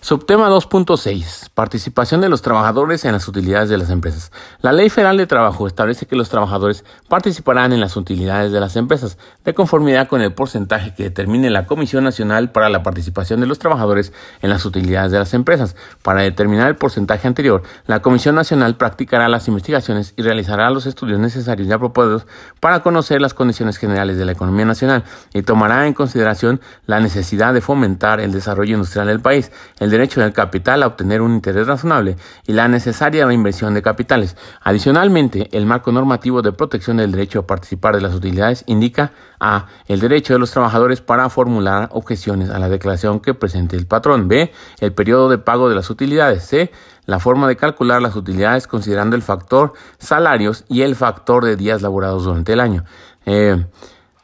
Subtema 0.07 0.49
2.6. 0.49 1.49
Participación 1.53 2.21
de 2.21 2.29
los 2.29 2.41
trabajadores 2.41 3.03
en 3.03 3.11
las 3.11 3.27
utilidades 3.27 3.67
de 3.67 3.77
las 3.77 3.89
empresas. 3.89 4.31
La 4.61 4.71
Ley 4.71 4.89
Federal 4.89 5.17
de 5.17 5.27
Trabajo 5.27 5.67
establece 5.67 6.05
que 6.05 6.15
los 6.15 6.29
trabajadores 6.29 6.85
participarán 7.09 7.73
en 7.73 7.81
las 7.81 7.97
utilidades 7.97 8.53
de 8.53 8.61
las 8.61 8.77
empresas 8.77 9.17
de 9.43 9.53
conformidad 9.53 10.07
con 10.07 10.21
el 10.21 10.31
porcentaje 10.31 10.93
que 10.95 11.03
determine 11.03 11.49
la 11.49 11.65
Comisión 11.65 12.05
Nacional 12.05 12.53
para 12.53 12.69
la 12.69 12.83
Participación 12.83 13.41
de 13.41 13.47
los 13.47 13.59
Trabajadores 13.59 14.13
en 14.41 14.49
las 14.49 14.63
utilidades 14.63 15.11
de 15.11 15.19
las 15.19 15.33
empresas. 15.33 15.75
Para 16.03 16.21
determinar 16.21 16.69
el 16.69 16.77
porcentaje 16.77 17.27
anterior, 17.27 17.63
la 17.85 18.01
Comisión 18.01 18.35
Nacional 18.35 18.77
practicará 18.77 19.27
las 19.27 19.49
investigaciones 19.49 20.13
y 20.15 20.21
realizará 20.21 20.69
los 20.69 20.85
estudios 20.85 21.19
necesarios 21.19 21.67
y 21.67 21.71
apropiados 21.73 22.25
para 22.61 22.81
conocer 22.81 23.19
las 23.19 23.33
condiciones 23.33 23.75
generales 23.75 24.17
de 24.17 24.23
la 24.23 24.31
economía 24.31 24.63
nacional 24.63 25.03
y 25.33 25.41
tomará 25.41 25.85
en 25.85 25.93
consideración 25.93 26.61
la 26.85 27.01
necesidad 27.01 27.53
de 27.53 27.59
fomentar 27.59 28.21
el 28.21 28.31
desarrollo 28.31 28.75
industrial 28.75 29.07
del 29.07 29.19
país, 29.19 29.51
el 29.81 29.96
derecho 29.97 30.21
del 30.21 30.33
capital 30.33 30.83
a 30.83 30.87
obtener 30.87 31.21
un 31.21 31.33
interés 31.33 31.67
razonable 31.67 32.17
y 32.45 32.53
la 32.53 32.67
necesaria 32.67 33.25
reinversión 33.25 33.73
de 33.73 33.81
capitales. 33.81 34.37
Adicionalmente, 34.61 35.49
el 35.51 35.65
marco 35.65 35.91
normativo 35.91 36.41
de 36.41 36.51
protección 36.51 36.97
del 36.97 37.11
derecho 37.11 37.39
a 37.39 37.47
participar 37.47 37.95
de 37.95 38.01
las 38.01 38.13
utilidades 38.13 38.63
indica 38.67 39.11
a. 39.39 39.67
El 39.87 39.99
derecho 39.99 40.33
de 40.33 40.39
los 40.39 40.51
trabajadores 40.51 41.01
para 41.01 41.29
formular 41.29 41.89
objeciones 41.91 42.49
a 42.49 42.59
la 42.59 42.69
declaración 42.69 43.19
que 43.19 43.33
presente 43.33 43.75
el 43.75 43.87
patrón. 43.87 44.27
B. 44.27 44.51
El 44.79 44.93
periodo 44.93 45.29
de 45.29 45.37
pago 45.37 45.69
de 45.69 45.75
las 45.75 45.89
utilidades. 45.89 46.43
C. 46.43 46.71
La 47.05 47.19
forma 47.19 47.47
de 47.47 47.55
calcular 47.55 48.01
las 48.01 48.15
utilidades 48.15 48.67
considerando 48.67 49.15
el 49.15 49.21
factor 49.21 49.73
salarios 49.97 50.65
y 50.67 50.81
el 50.81 50.95
factor 50.95 51.45
de 51.45 51.55
días 51.55 51.81
laborados 51.81 52.25
durante 52.25 52.53
el 52.53 52.59
año. 52.59 52.83
Eh, 53.25 53.65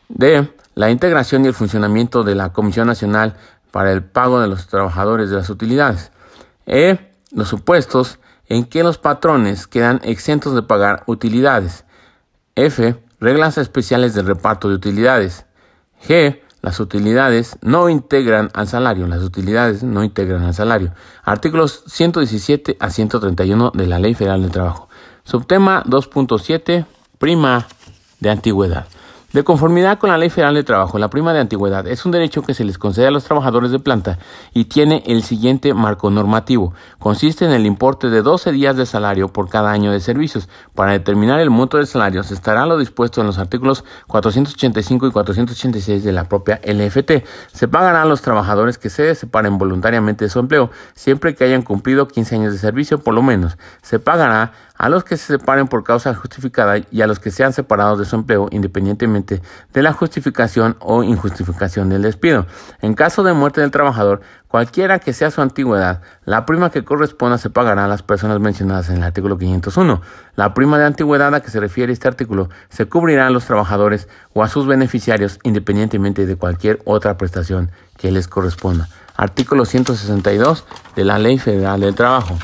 D. 0.09 0.53
La 0.75 0.89
integración 0.89 1.45
y 1.45 1.47
el 1.47 1.53
funcionamiento 1.53 2.23
de 2.23 2.33
la 2.33 2.51
Comisión 2.51 2.87
Nacional 2.87 3.35
para 3.73 3.91
el 3.91 4.03
pago 4.03 4.39
de 4.39 4.47
los 4.47 4.67
trabajadores 4.67 5.31
de 5.31 5.37
las 5.37 5.49
utilidades. 5.49 6.11
E. 6.67 6.99
Los 7.31 7.47
supuestos 7.47 8.19
en 8.47 8.65
que 8.65 8.83
los 8.83 8.99
patrones 8.99 9.65
quedan 9.65 9.99
exentos 10.03 10.53
de 10.53 10.61
pagar 10.61 11.01
utilidades. 11.07 11.83
F. 12.55 12.95
Reglas 13.19 13.57
especiales 13.57 14.13
de 14.13 14.21
reparto 14.21 14.69
de 14.69 14.75
utilidades. 14.75 15.47
G. 16.07 16.39
Las 16.61 16.79
utilidades 16.79 17.57
no 17.63 17.89
integran 17.89 18.51
al 18.53 18.67
salario. 18.67 19.07
Las 19.07 19.23
utilidades 19.23 19.81
no 19.81 20.03
integran 20.03 20.43
al 20.43 20.53
salario. 20.53 20.93
Artículos 21.23 21.83
117 21.87 22.77
a 22.79 22.91
131 22.91 23.71
de 23.73 23.87
la 23.87 23.97
Ley 23.97 24.13
Federal 24.13 24.43
del 24.43 24.51
Trabajo. 24.51 24.87
Subtema 25.23 25.83
2.7. 25.85 26.85
Prima 27.17 27.67
de 28.19 28.29
antigüedad. 28.29 28.85
De 29.33 29.43
conformidad 29.43 29.97
con 29.97 30.11
la 30.11 30.19
Ley 30.19 30.29
Federal 30.29 30.53
de 30.53 30.63
Trabajo, 30.63 30.99
la 30.99 31.09
prima 31.09 31.33
de 31.33 31.39
antigüedad 31.39 31.87
es 31.87 32.05
un 32.05 32.11
derecho 32.11 32.43
que 32.43 32.53
se 32.53 32.63
les 32.63 32.77
concede 32.77 33.07
a 33.07 33.11
los 33.11 33.23
trabajadores 33.23 33.71
de 33.71 33.79
planta 33.79 34.19
y 34.53 34.65
tiene 34.65 35.01
el 35.07 35.23
siguiente 35.23 35.73
marco 35.73 36.11
normativo. 36.11 36.75
Consiste 36.99 37.43
en 37.43 37.51
el 37.51 37.65
importe 37.65 38.11
de 38.11 38.21
12 38.21 38.51
días 38.51 38.77
de 38.77 38.85
salario 38.85 39.29
por 39.29 39.49
cada 39.49 39.71
año 39.71 39.91
de 39.91 40.01
servicios. 40.01 40.49
Para 40.75 40.91
determinar 40.91 41.39
el 41.39 41.49
monto 41.49 41.79
de 41.79 41.87
salarios 41.87 42.29
estará 42.29 42.67
lo 42.67 42.77
dispuesto 42.77 43.21
en 43.21 43.25
los 43.25 43.39
artículos 43.39 43.83
485 44.05 45.07
y 45.07 45.11
486 45.11 46.03
de 46.03 46.11
la 46.11 46.25
propia 46.25 46.61
LFT. 46.63 47.25
Se 47.51 47.67
pagará 47.67 48.03
a 48.03 48.05
los 48.05 48.21
trabajadores 48.21 48.77
que 48.77 48.91
se 48.91 49.15
separen 49.15 49.57
voluntariamente 49.57 50.25
de 50.25 50.29
su 50.29 50.37
empleo, 50.37 50.69
siempre 50.93 51.33
que 51.33 51.43
hayan 51.43 51.63
cumplido 51.63 52.07
15 52.07 52.35
años 52.35 52.53
de 52.53 52.59
servicio 52.59 52.99
por 52.99 53.15
lo 53.15 53.23
menos. 53.23 53.57
Se 53.81 53.97
pagará 53.97 54.51
a 54.75 54.89
los 54.89 55.03
que 55.03 55.17
se 55.17 55.27
separen 55.27 55.67
por 55.67 55.83
causa 55.83 56.13
justificada 56.13 56.75
y 56.91 57.01
a 57.01 57.07
los 57.07 57.19
que 57.19 57.31
sean 57.31 57.53
separados 57.53 57.99
de 57.99 58.05
su 58.05 58.15
empleo 58.15 58.47
independientemente 58.51 59.41
de 59.71 59.81
la 59.81 59.93
justificación 59.93 60.75
o 60.79 61.03
injustificación 61.03 61.89
del 61.89 62.01
despido. 62.01 62.47
En 62.81 62.93
caso 62.93 63.23
de 63.23 63.33
muerte 63.33 63.61
del 63.61 63.71
trabajador, 63.71 64.21
cualquiera 64.47 64.99
que 64.99 65.13
sea 65.13 65.31
su 65.31 65.41
antigüedad, 65.41 66.01
la 66.25 66.45
prima 66.45 66.71
que 66.71 66.83
corresponda 66.83 67.37
se 67.37 67.49
pagará 67.49 67.85
a 67.85 67.87
las 67.87 68.03
personas 68.03 68.39
mencionadas 68.39 68.89
en 68.89 68.97
el 68.97 69.03
artículo 69.03 69.37
501. 69.37 70.01
La 70.35 70.53
prima 70.53 70.77
de 70.79 70.85
antigüedad 70.85 71.33
a 71.33 71.41
que 71.41 71.51
se 71.51 71.59
refiere 71.59 71.93
este 71.93 72.07
artículo 72.07 72.49
se 72.69 72.85
cubrirá 72.87 73.27
a 73.27 73.31
los 73.31 73.45
trabajadores 73.45 74.07
o 74.33 74.43
a 74.43 74.47
sus 74.47 74.65
beneficiarios 74.65 75.39
independientemente 75.43 76.25
de 76.25 76.35
cualquier 76.35 76.81
otra 76.85 77.17
prestación 77.17 77.71
que 77.97 78.11
les 78.11 78.27
corresponda. 78.27 78.89
Artículo 79.15 79.65
162 79.65 80.65
de 80.95 81.03
la 81.03 81.19
Ley 81.19 81.37
Federal 81.37 81.79
del 81.79 81.93
Trabajo. 81.93 82.37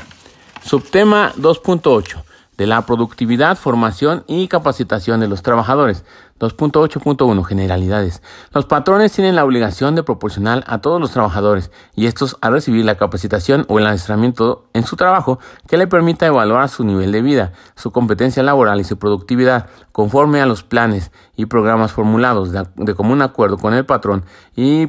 Subtema 0.61 1.33
2.8 1.37 2.23
de 2.59 2.67
la 2.67 2.85
productividad, 2.85 3.57
formación 3.57 4.25
y 4.27 4.49
capacitación 4.49 5.21
de 5.21 5.29
los 5.29 5.41
trabajadores. 5.41 6.03
2.8.1 6.39 7.43
Generalidades. 7.43 8.21
Los 8.53 8.65
patrones 8.65 9.11
tienen 9.13 9.35
la 9.35 9.45
obligación 9.45 9.95
de 9.95 10.03
proporcionar 10.03 10.63
a 10.67 10.79
todos 10.79 10.99
los 10.99 11.11
trabajadores 11.11 11.71
y 11.95 12.07
estos 12.07 12.37
a 12.41 12.49
recibir 12.49 12.85
la 12.85 12.95
capacitación 12.95 13.65
o 13.69 13.79
el 13.79 13.85
adiestramiento 13.85 14.65
en 14.73 14.85
su 14.85 14.95
trabajo 14.95 15.39
que 15.67 15.77
le 15.77 15.87
permita 15.87 16.27
evaluar 16.27 16.67
su 16.69 16.83
nivel 16.83 17.11
de 17.11 17.21
vida, 17.21 17.53
su 17.75 17.91
competencia 17.91 18.43
laboral 18.43 18.79
y 18.79 18.83
su 18.83 18.97
productividad 18.97 19.67
conforme 19.91 20.41
a 20.41 20.45
los 20.45 20.63
planes 20.63 21.11
y 21.35 21.45
programas 21.45 21.91
formulados 21.93 22.51
de, 22.51 22.65
de 22.75 22.93
común 22.93 23.21
acuerdo 23.21 23.57
con 23.57 23.73
el 23.73 23.85
patrón 23.85 24.25
y 24.55 24.87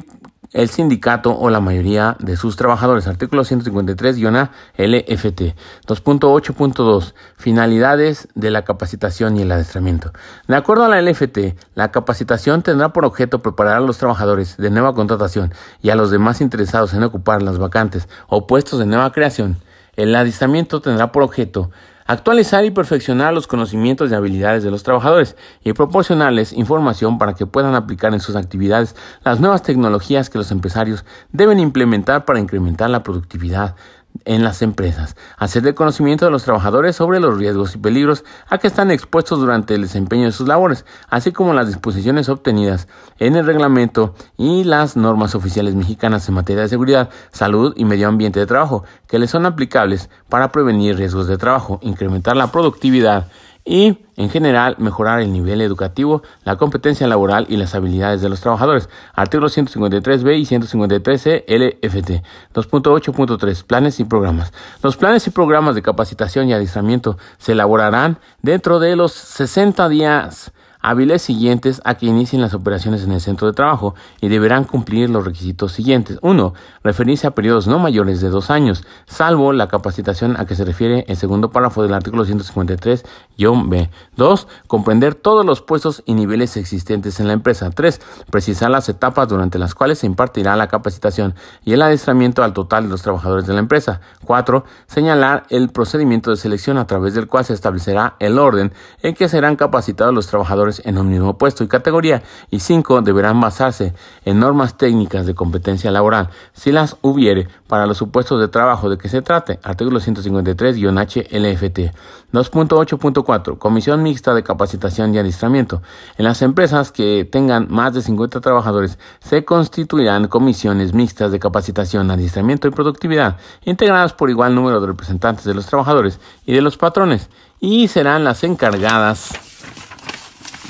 el 0.53 0.69
sindicato 0.69 1.37
o 1.37 1.49
la 1.49 1.59
mayoría 1.59 2.15
de 2.19 2.35
sus 2.35 2.55
trabajadores. 2.55 3.07
Artículo 3.07 3.43
153-A 3.43 4.51
LFT. 4.77 5.55
2.8.2. 5.87 7.13
Finalidades 7.37 8.27
de 8.35 8.51
la 8.51 8.63
capacitación 8.63 9.37
y 9.37 9.43
el 9.43 9.51
adiestramiento. 9.51 10.11
De 10.47 10.55
acuerdo 10.55 10.83
a 10.83 10.89
la 10.89 11.01
LFT, 11.01 11.55
la 11.75 11.91
capacitación 11.91 12.61
tendrá 12.61 12.89
por 12.89 13.05
objeto 13.05 13.39
preparar 13.39 13.77
a 13.77 13.81
los 13.81 13.97
trabajadores 13.97 14.57
de 14.57 14.69
nueva 14.69 14.93
contratación 14.93 15.53
y 15.81 15.89
a 15.89 15.95
los 15.95 16.11
demás 16.11 16.41
interesados 16.41 16.93
en 16.93 17.03
ocupar 17.03 17.41
las 17.41 17.57
vacantes 17.57 18.07
o 18.27 18.47
puestos 18.47 18.79
de 18.79 18.85
nueva 18.85 19.11
creación. 19.11 19.57
El 19.95 20.15
adiestramiento 20.15 20.81
tendrá 20.81 21.11
por 21.11 21.23
objeto 21.23 21.69
actualizar 22.11 22.65
y 22.65 22.71
perfeccionar 22.71 23.33
los 23.33 23.47
conocimientos 23.47 24.11
y 24.11 24.13
habilidades 24.13 24.63
de 24.63 24.69
los 24.69 24.83
trabajadores 24.83 25.37
y 25.63 25.71
proporcionarles 25.71 26.51
información 26.51 27.17
para 27.17 27.33
que 27.33 27.45
puedan 27.45 27.73
aplicar 27.73 28.13
en 28.13 28.19
sus 28.19 28.35
actividades 28.35 28.97
las 29.23 29.39
nuevas 29.39 29.63
tecnologías 29.63 30.29
que 30.29 30.37
los 30.37 30.51
empresarios 30.51 31.05
deben 31.31 31.59
implementar 31.59 32.25
para 32.25 32.39
incrementar 32.39 32.89
la 32.89 33.01
productividad 33.01 33.75
en 34.25 34.43
las 34.43 34.61
empresas, 34.61 35.15
hacer 35.37 35.63
de 35.63 35.73
conocimiento 35.73 36.25
de 36.25 36.31
los 36.31 36.43
trabajadores 36.43 36.95
sobre 36.95 37.19
los 37.19 37.37
riesgos 37.37 37.75
y 37.75 37.77
peligros 37.77 38.23
a 38.47 38.57
que 38.57 38.67
están 38.67 38.91
expuestos 38.91 39.39
durante 39.39 39.75
el 39.75 39.81
desempeño 39.81 40.25
de 40.25 40.31
sus 40.31 40.47
labores, 40.47 40.85
así 41.09 41.31
como 41.31 41.53
las 41.53 41.67
disposiciones 41.67 42.29
obtenidas 42.29 42.87
en 43.19 43.35
el 43.35 43.45
reglamento 43.45 44.15
y 44.37 44.63
las 44.63 44.95
normas 44.95 45.35
oficiales 45.35 45.75
mexicanas 45.75 46.27
en 46.27 46.35
materia 46.35 46.63
de 46.63 46.69
seguridad, 46.69 47.09
salud 47.31 47.73
y 47.75 47.85
medio 47.85 48.07
ambiente 48.07 48.39
de 48.39 48.45
trabajo, 48.45 48.83
que 49.07 49.19
les 49.19 49.29
son 49.29 49.45
aplicables 49.45 50.09
para 50.29 50.51
prevenir 50.51 50.97
riesgos 50.97 51.27
de 51.27 51.37
trabajo, 51.37 51.79
incrementar 51.81 52.35
la 52.35 52.51
productividad 52.51 53.27
y, 53.63 53.97
en 54.17 54.29
general, 54.29 54.75
mejorar 54.79 55.21
el 55.21 55.31
nivel 55.31 55.61
educativo, 55.61 56.23
la 56.43 56.57
competencia 56.57 57.07
laboral 57.07 57.45
y 57.49 57.57
las 57.57 57.75
habilidades 57.75 58.21
de 58.21 58.29
los 58.29 58.41
trabajadores. 58.41 58.89
Artículos 59.13 59.57
153b 59.57 60.37
y 60.37 60.45
153c 60.45 61.43
LFT. 61.47 62.23
2.8.3. 62.53 63.63
Planes 63.63 63.99
y 63.99 64.05
programas. 64.05 64.51
Los 64.81 64.97
planes 64.97 65.27
y 65.27 65.29
programas 65.29 65.75
de 65.75 65.81
capacitación 65.81 66.49
y 66.49 66.53
adiestramiento 66.53 67.17
se 67.37 67.51
elaborarán 67.51 68.19
dentro 68.41 68.79
de 68.79 68.95
los 68.95 69.11
60 69.11 69.89
días 69.89 70.51
hábiles 70.81 71.21
siguientes 71.21 71.81
a 71.85 71.95
que 71.95 72.05
inicien 72.05 72.41
las 72.41 72.53
operaciones 72.53 73.03
en 73.03 73.11
el 73.11 73.21
centro 73.21 73.47
de 73.47 73.53
trabajo 73.53 73.95
y 74.19 74.29
deberán 74.29 74.63
cumplir 74.63 75.09
los 75.09 75.25
requisitos 75.25 75.71
siguientes. 75.71 76.17
1. 76.21 76.53
Referirse 76.83 77.27
a 77.27 77.31
periodos 77.31 77.67
no 77.67 77.79
mayores 77.79 78.21
de 78.21 78.29
dos 78.29 78.49
años, 78.49 78.83
salvo 79.05 79.53
la 79.53 79.67
capacitación 79.67 80.35
a 80.39 80.45
que 80.45 80.55
se 80.55 80.65
refiere 80.65 81.05
el 81.07 81.17
segundo 81.17 81.51
párrafo 81.51 81.83
del 81.83 81.93
artículo 81.93 82.25
153-B. 82.25 83.89
2. 84.15 84.47
Comprender 84.67 85.15
todos 85.15 85.45
los 85.45 85.61
puestos 85.61 86.03
y 86.05 86.13
niveles 86.13 86.57
existentes 86.57 87.19
en 87.19 87.27
la 87.27 87.33
empresa. 87.33 87.69
3. 87.69 88.01
Precisar 88.29 88.69
las 88.71 88.89
etapas 88.89 89.27
durante 89.27 89.59
las 89.59 89.75
cuales 89.75 89.99
se 89.99 90.07
impartirá 90.07 90.55
la 90.55 90.67
capacitación 90.67 91.35
y 91.63 91.73
el 91.73 91.81
adiestramiento 91.81 92.43
al 92.43 92.53
total 92.53 92.83
de 92.83 92.89
los 92.89 93.01
trabajadores 93.01 93.45
de 93.45 93.53
la 93.53 93.59
empresa. 93.59 94.01
4. 94.25 94.63
Señalar 94.87 95.45
el 95.49 95.69
procedimiento 95.69 96.31
de 96.31 96.37
selección 96.37 96.77
a 96.77 96.87
través 96.87 97.13
del 97.13 97.27
cual 97.27 97.45
se 97.45 97.53
establecerá 97.53 98.15
el 98.19 98.39
orden 98.39 98.73
en 99.01 99.15
que 99.15 99.29
serán 99.29 99.55
capacitados 99.55 100.13
los 100.13 100.27
trabajadores 100.27 100.70
en 100.85 100.97
un 100.97 101.09
mismo 101.09 101.37
puesto 101.37 101.63
y 101.63 101.67
categoría. 101.67 102.23
Y 102.49 102.59
cinco, 102.59 103.01
deberán 103.01 103.41
basarse 103.41 103.93
en 104.23 104.39
normas 104.39 104.77
técnicas 104.77 105.25
de 105.25 105.35
competencia 105.35 105.91
laboral, 105.91 106.29
si 106.53 106.71
las 106.71 106.97
hubiere, 107.01 107.47
para 107.67 107.85
los 107.85 107.97
supuestos 107.97 108.39
de 108.39 108.47
trabajo 108.47 108.89
de 108.89 108.97
que 108.97 109.09
se 109.09 109.21
trate. 109.21 109.59
Artículo 109.63 109.99
153-H 109.99 111.27
LFT. 111.31 111.95
2.8.4. 112.33 113.57
Comisión 113.57 114.03
mixta 114.03 114.33
de 114.33 114.43
capacitación 114.43 115.13
y 115.13 115.19
adiestramiento. 115.19 115.81
En 116.17 116.25
las 116.25 116.41
empresas 116.41 116.91
que 116.91 117.27
tengan 117.29 117.67
más 117.69 117.93
de 117.93 118.01
50 118.01 118.39
trabajadores, 118.39 118.97
se 119.19 119.43
constituirán 119.43 120.27
comisiones 120.27 120.93
mixtas 120.93 121.31
de 121.31 121.39
capacitación, 121.39 122.09
adiestramiento 122.09 122.67
y 122.67 122.71
productividad, 122.71 123.37
integradas 123.65 124.13
por 124.13 124.29
igual 124.29 124.55
número 124.55 124.79
de 124.79 124.87
representantes 124.87 125.45
de 125.45 125.53
los 125.53 125.65
trabajadores 125.65 126.19
y 126.45 126.53
de 126.53 126.61
los 126.61 126.77
patrones, 126.77 127.29
y 127.59 127.87
serán 127.87 128.23
las 128.23 128.43
encargadas 128.43 129.50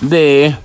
de 0.02 0.56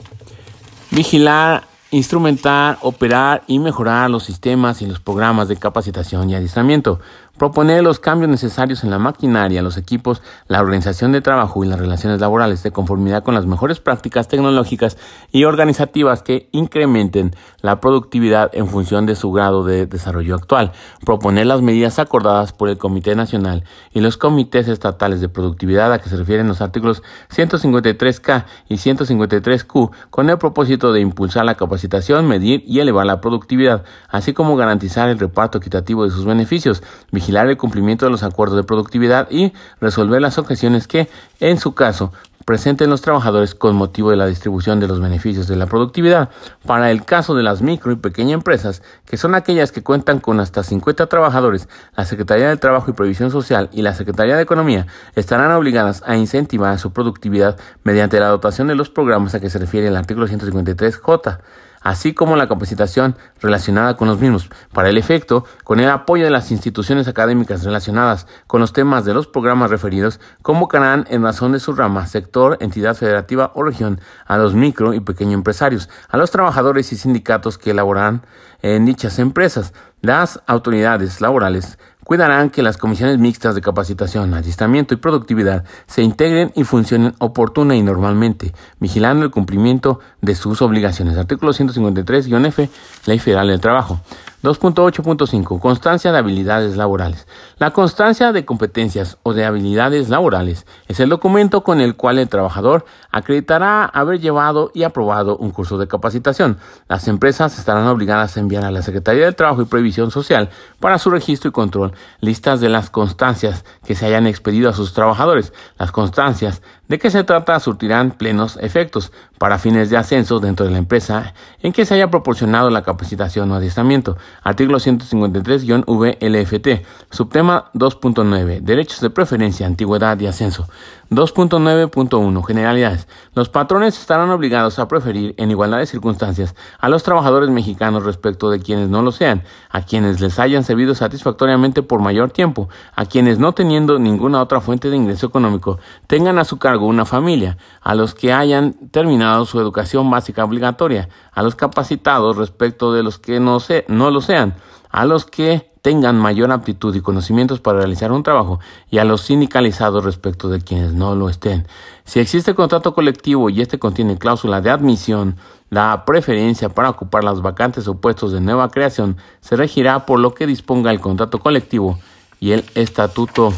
vigilar, 0.90 1.64
instrumentar, 1.90 2.78
operar 2.82 3.44
y 3.46 3.58
mejorar 3.58 4.10
los 4.10 4.24
sistemas 4.24 4.82
y 4.82 4.86
los 4.86 5.00
programas 5.00 5.48
de 5.48 5.56
capacitación 5.56 6.28
y 6.30 6.34
adiestramiento 6.34 7.00
proponer 7.38 7.82
los 7.82 8.00
cambios 8.00 8.30
necesarios 8.30 8.84
en 8.84 8.90
la 8.90 8.98
maquinaria, 8.98 9.62
los 9.62 9.76
equipos, 9.76 10.22
la 10.48 10.60
organización 10.60 11.12
de 11.12 11.20
trabajo 11.20 11.64
y 11.64 11.68
las 11.68 11.78
relaciones 11.78 12.20
laborales 12.20 12.62
de 12.62 12.70
conformidad 12.70 13.22
con 13.22 13.34
las 13.34 13.46
mejores 13.46 13.80
prácticas 13.80 14.28
tecnológicas 14.28 14.96
y 15.32 15.44
organizativas 15.44 16.22
que 16.22 16.48
incrementen 16.52 17.34
la 17.60 17.80
productividad 17.80 18.50
en 18.54 18.68
función 18.68 19.06
de 19.06 19.16
su 19.16 19.32
grado 19.32 19.64
de 19.64 19.86
desarrollo 19.86 20.34
actual, 20.34 20.72
proponer 21.04 21.46
las 21.46 21.62
medidas 21.62 21.98
acordadas 21.98 22.52
por 22.52 22.68
el 22.68 22.78
Comité 22.78 23.14
Nacional 23.14 23.64
y 23.92 24.00
los 24.00 24.16
comités 24.16 24.68
estatales 24.68 25.20
de 25.20 25.28
productividad 25.28 25.92
a 25.92 25.98
que 25.98 26.08
se 26.08 26.16
refieren 26.16 26.48
los 26.48 26.60
artículos 26.60 27.02
153K 27.34 28.44
y 28.68 28.76
153Q 28.76 29.90
con 30.10 30.30
el 30.30 30.38
propósito 30.38 30.92
de 30.92 31.00
impulsar 31.00 31.44
la 31.44 31.54
capacitación, 31.54 32.26
medir 32.26 32.62
y 32.66 32.80
elevar 32.80 33.06
la 33.06 33.20
productividad, 33.20 33.84
así 34.08 34.32
como 34.32 34.56
garantizar 34.56 35.08
el 35.08 35.18
reparto 35.18 35.58
equitativo 35.58 36.04
de 36.04 36.10
sus 36.10 36.24
beneficios, 36.24 36.82
el 37.28 37.56
cumplimiento 37.56 38.06
de 38.06 38.10
los 38.12 38.22
acuerdos 38.22 38.56
de 38.56 38.64
productividad 38.64 39.30
y 39.30 39.52
resolver 39.80 40.20
las 40.20 40.38
objeciones 40.38 40.86
que, 40.86 41.08
en 41.40 41.58
su 41.58 41.74
caso, 41.74 42.12
presenten 42.44 42.88
los 42.90 43.02
trabajadores 43.02 43.56
con 43.56 43.74
motivo 43.74 44.10
de 44.10 44.16
la 44.16 44.26
distribución 44.26 44.78
de 44.78 44.86
los 44.86 45.00
beneficios 45.00 45.48
de 45.48 45.56
la 45.56 45.66
productividad. 45.66 46.30
Para 46.64 46.92
el 46.92 47.04
caso 47.04 47.34
de 47.34 47.42
las 47.42 47.60
micro 47.60 47.90
y 47.90 47.96
pequeñas 47.96 48.34
empresas, 48.34 48.82
que 49.04 49.16
son 49.16 49.34
aquellas 49.34 49.72
que 49.72 49.82
cuentan 49.82 50.20
con 50.20 50.38
hasta 50.38 50.62
50 50.62 51.08
trabajadores, 51.08 51.68
la 51.96 52.04
Secretaría 52.04 52.48
del 52.48 52.60
Trabajo 52.60 52.88
y 52.88 52.94
Previsión 52.94 53.32
Social 53.32 53.68
y 53.72 53.82
la 53.82 53.94
Secretaría 53.94 54.36
de 54.36 54.42
Economía 54.42 54.86
estarán 55.16 55.50
obligadas 55.50 56.04
a 56.06 56.16
incentivar 56.16 56.78
su 56.78 56.92
productividad 56.92 57.58
mediante 57.82 58.20
la 58.20 58.28
dotación 58.28 58.68
de 58.68 58.76
los 58.76 58.90
programas 58.90 59.34
a 59.34 59.40
que 59.40 59.50
se 59.50 59.58
refiere 59.58 59.88
el 59.88 59.96
artículo 59.96 60.28
153J 60.28 61.40
así 61.86 62.14
como 62.14 62.34
la 62.34 62.48
capacitación 62.48 63.16
relacionada 63.40 63.96
con 63.96 64.08
los 64.08 64.18
mismos. 64.18 64.50
Para 64.72 64.88
el 64.88 64.98
efecto, 64.98 65.44
con 65.62 65.78
el 65.78 65.88
apoyo 65.88 66.24
de 66.24 66.30
las 66.30 66.50
instituciones 66.50 67.06
académicas 67.06 67.62
relacionadas 67.62 68.26
con 68.48 68.60
los 68.60 68.72
temas 68.72 69.04
de 69.04 69.14
los 69.14 69.28
programas 69.28 69.70
referidos, 69.70 70.18
convocarán 70.42 71.06
en 71.10 71.22
razón 71.22 71.52
de 71.52 71.60
su 71.60 71.72
rama, 71.74 72.08
sector, 72.08 72.58
entidad 72.60 72.96
federativa 72.96 73.52
o 73.54 73.62
región 73.62 74.00
a 74.26 74.36
los 74.36 74.52
micro 74.54 74.94
y 74.94 75.00
pequeños 75.00 75.34
empresarios, 75.34 75.88
a 76.08 76.16
los 76.16 76.32
trabajadores 76.32 76.92
y 76.92 76.96
sindicatos 76.96 77.56
que 77.56 77.70
elaboran 77.70 78.26
en 78.62 78.84
dichas 78.84 79.20
empresas. 79.20 79.72
Las 80.00 80.42
autoridades 80.48 81.20
laborales 81.20 81.78
cuidarán 82.06 82.50
que 82.50 82.62
las 82.62 82.76
comisiones 82.76 83.18
mixtas 83.18 83.56
de 83.56 83.60
capacitación, 83.60 84.32
adiestramiento 84.32 84.94
y 84.94 84.96
productividad 84.96 85.64
se 85.88 86.02
integren 86.02 86.52
y 86.54 86.62
funcionen 86.62 87.14
oportuna 87.18 87.74
y 87.74 87.82
normalmente, 87.82 88.54
vigilando 88.78 89.24
el 89.24 89.32
cumplimiento 89.32 89.98
de 90.22 90.36
sus 90.36 90.62
obligaciones. 90.62 91.16
Artículo 91.16 91.52
153-F, 91.52 92.70
Ley 93.06 93.18
Federal 93.18 93.48
del 93.48 93.60
Trabajo. 93.60 94.00
2.8.5. 94.42 95.60
Constancia 95.60 96.12
de 96.12 96.18
habilidades 96.18 96.76
laborales. 96.76 97.26
La 97.58 97.72
constancia 97.72 98.32
de 98.32 98.44
competencias 98.44 99.18
o 99.22 99.32
de 99.32 99.44
habilidades 99.44 100.08
laborales 100.08 100.66
es 100.88 101.00
el 101.00 101.08
documento 101.08 101.64
con 101.64 101.80
el 101.80 101.96
cual 101.96 102.18
el 102.18 102.28
trabajador 102.28 102.84
acreditará 103.10 103.84
haber 103.84 104.20
llevado 104.20 104.70
y 104.74 104.82
aprobado 104.82 105.36
un 105.38 105.50
curso 105.50 105.78
de 105.78 105.88
capacitación. 105.88 106.58
Las 106.88 107.08
empresas 107.08 107.58
estarán 107.58 107.86
obligadas 107.86 108.36
a 108.36 108.40
enviar 108.40 108.64
a 108.64 108.70
la 108.70 108.82
Secretaría 108.82 109.24
del 109.24 109.34
Trabajo 109.34 109.62
y 109.62 109.66
Previsión 109.66 110.10
Social 110.10 110.50
para 110.80 110.98
su 110.98 111.10
registro 111.10 111.48
y 111.48 111.52
control 111.52 111.92
listas 112.20 112.60
de 112.60 112.68
las 112.68 112.90
constancias 112.90 113.64
que 113.84 113.94
se 113.94 114.06
hayan 114.06 114.26
expedido 114.26 114.68
a 114.68 114.74
sus 114.74 114.92
trabajadores. 114.92 115.52
Las 115.78 115.92
constancias 115.92 116.62
de 116.88 116.98
qué 116.98 117.10
se 117.10 117.24
trata 117.24 117.58
surtirán 117.58 118.12
plenos 118.12 118.58
efectos 118.60 119.12
para 119.38 119.58
fines 119.58 119.90
de 119.90 119.96
ascenso 119.96 120.38
dentro 120.38 120.66
de 120.66 120.72
la 120.72 120.78
empresa 120.78 121.34
en 121.60 121.72
que 121.72 121.84
se 121.84 121.94
haya 121.94 122.10
proporcionado 122.10 122.70
la 122.70 122.82
capacitación 122.82 123.50
o 123.50 123.54
adiestramiento. 123.54 124.16
Artículo 124.42 124.78
153-VLFT. 124.78 126.86
Subtema 127.10 127.70
2.9. 127.74 128.60
Derechos 128.60 129.00
de 129.00 129.10
preferencia, 129.10 129.66
antigüedad 129.66 130.18
y 130.20 130.26
ascenso. 130.26 130.68
2.9.1 131.10 132.44
Generalidades. 132.44 133.06
Los 133.34 133.48
patrones 133.48 133.98
estarán 133.98 134.30
obligados 134.30 134.78
a 134.78 134.88
preferir 134.88 135.34
en 135.38 135.50
igualdad 135.50 135.78
de 135.78 135.86
circunstancias 135.86 136.56
a 136.78 136.88
los 136.88 137.04
trabajadores 137.04 137.48
mexicanos 137.50 138.04
respecto 138.04 138.50
de 138.50 138.60
quienes 138.60 138.88
no 138.88 139.02
lo 139.02 139.12
sean, 139.12 139.44
a 139.70 139.82
quienes 139.82 140.20
les 140.20 140.38
hayan 140.38 140.64
servido 140.64 140.94
satisfactoriamente 140.94 141.82
por 141.82 142.00
mayor 142.00 142.30
tiempo, 142.30 142.68
a 142.94 143.06
quienes 143.06 143.38
no 143.38 143.52
teniendo 143.52 143.98
ninguna 143.98 144.42
otra 144.42 144.60
fuente 144.60 144.90
de 144.90 144.96
ingreso 144.96 145.26
económico 145.26 145.78
tengan 146.06 146.38
a 146.38 146.44
su 146.44 146.58
cargo 146.58 146.86
una 146.86 147.04
familia, 147.04 147.56
a 147.80 147.94
los 147.94 148.14
que 148.14 148.32
hayan 148.32 148.74
terminado 148.90 149.44
su 149.44 149.60
educación 149.60 150.10
básica 150.10 150.44
obligatoria, 150.44 151.08
a 151.32 151.42
los 151.42 151.54
capacitados 151.54 152.36
respecto 152.36 152.92
de 152.92 153.02
los 153.02 153.18
que 153.18 153.38
no, 153.38 153.60
se, 153.60 153.84
no 153.88 154.10
lo 154.10 154.20
sean, 154.20 154.54
a 154.96 155.04
los 155.04 155.26
que 155.26 155.70
tengan 155.82 156.18
mayor 156.18 156.50
aptitud 156.50 156.96
y 156.96 157.02
conocimientos 157.02 157.60
para 157.60 157.80
realizar 157.80 158.12
un 158.12 158.22
trabajo 158.22 158.60
y 158.90 158.96
a 158.96 159.04
los 159.04 159.20
sindicalizados 159.20 160.02
respecto 160.02 160.48
de 160.48 160.62
quienes 160.62 160.94
no 160.94 161.14
lo 161.14 161.28
estén. 161.28 161.66
Si 162.06 162.18
existe 162.18 162.54
contrato 162.54 162.94
colectivo 162.94 163.50
y 163.50 163.60
este 163.60 163.78
contiene 163.78 164.16
cláusula 164.16 164.62
de 164.62 164.70
admisión, 164.70 165.36
la 165.68 166.06
preferencia 166.06 166.70
para 166.70 166.88
ocupar 166.88 167.24
las 167.24 167.42
vacantes 167.42 167.86
o 167.88 168.00
puestos 168.00 168.32
de 168.32 168.40
nueva 168.40 168.70
creación 168.70 169.18
se 169.42 169.54
regirá 169.54 170.06
por 170.06 170.18
lo 170.18 170.32
que 170.32 170.46
disponga 170.46 170.90
el 170.90 171.00
contrato 171.00 171.40
colectivo 171.40 171.98
y 172.40 172.52
el 172.52 172.64
estatuto 172.74 173.52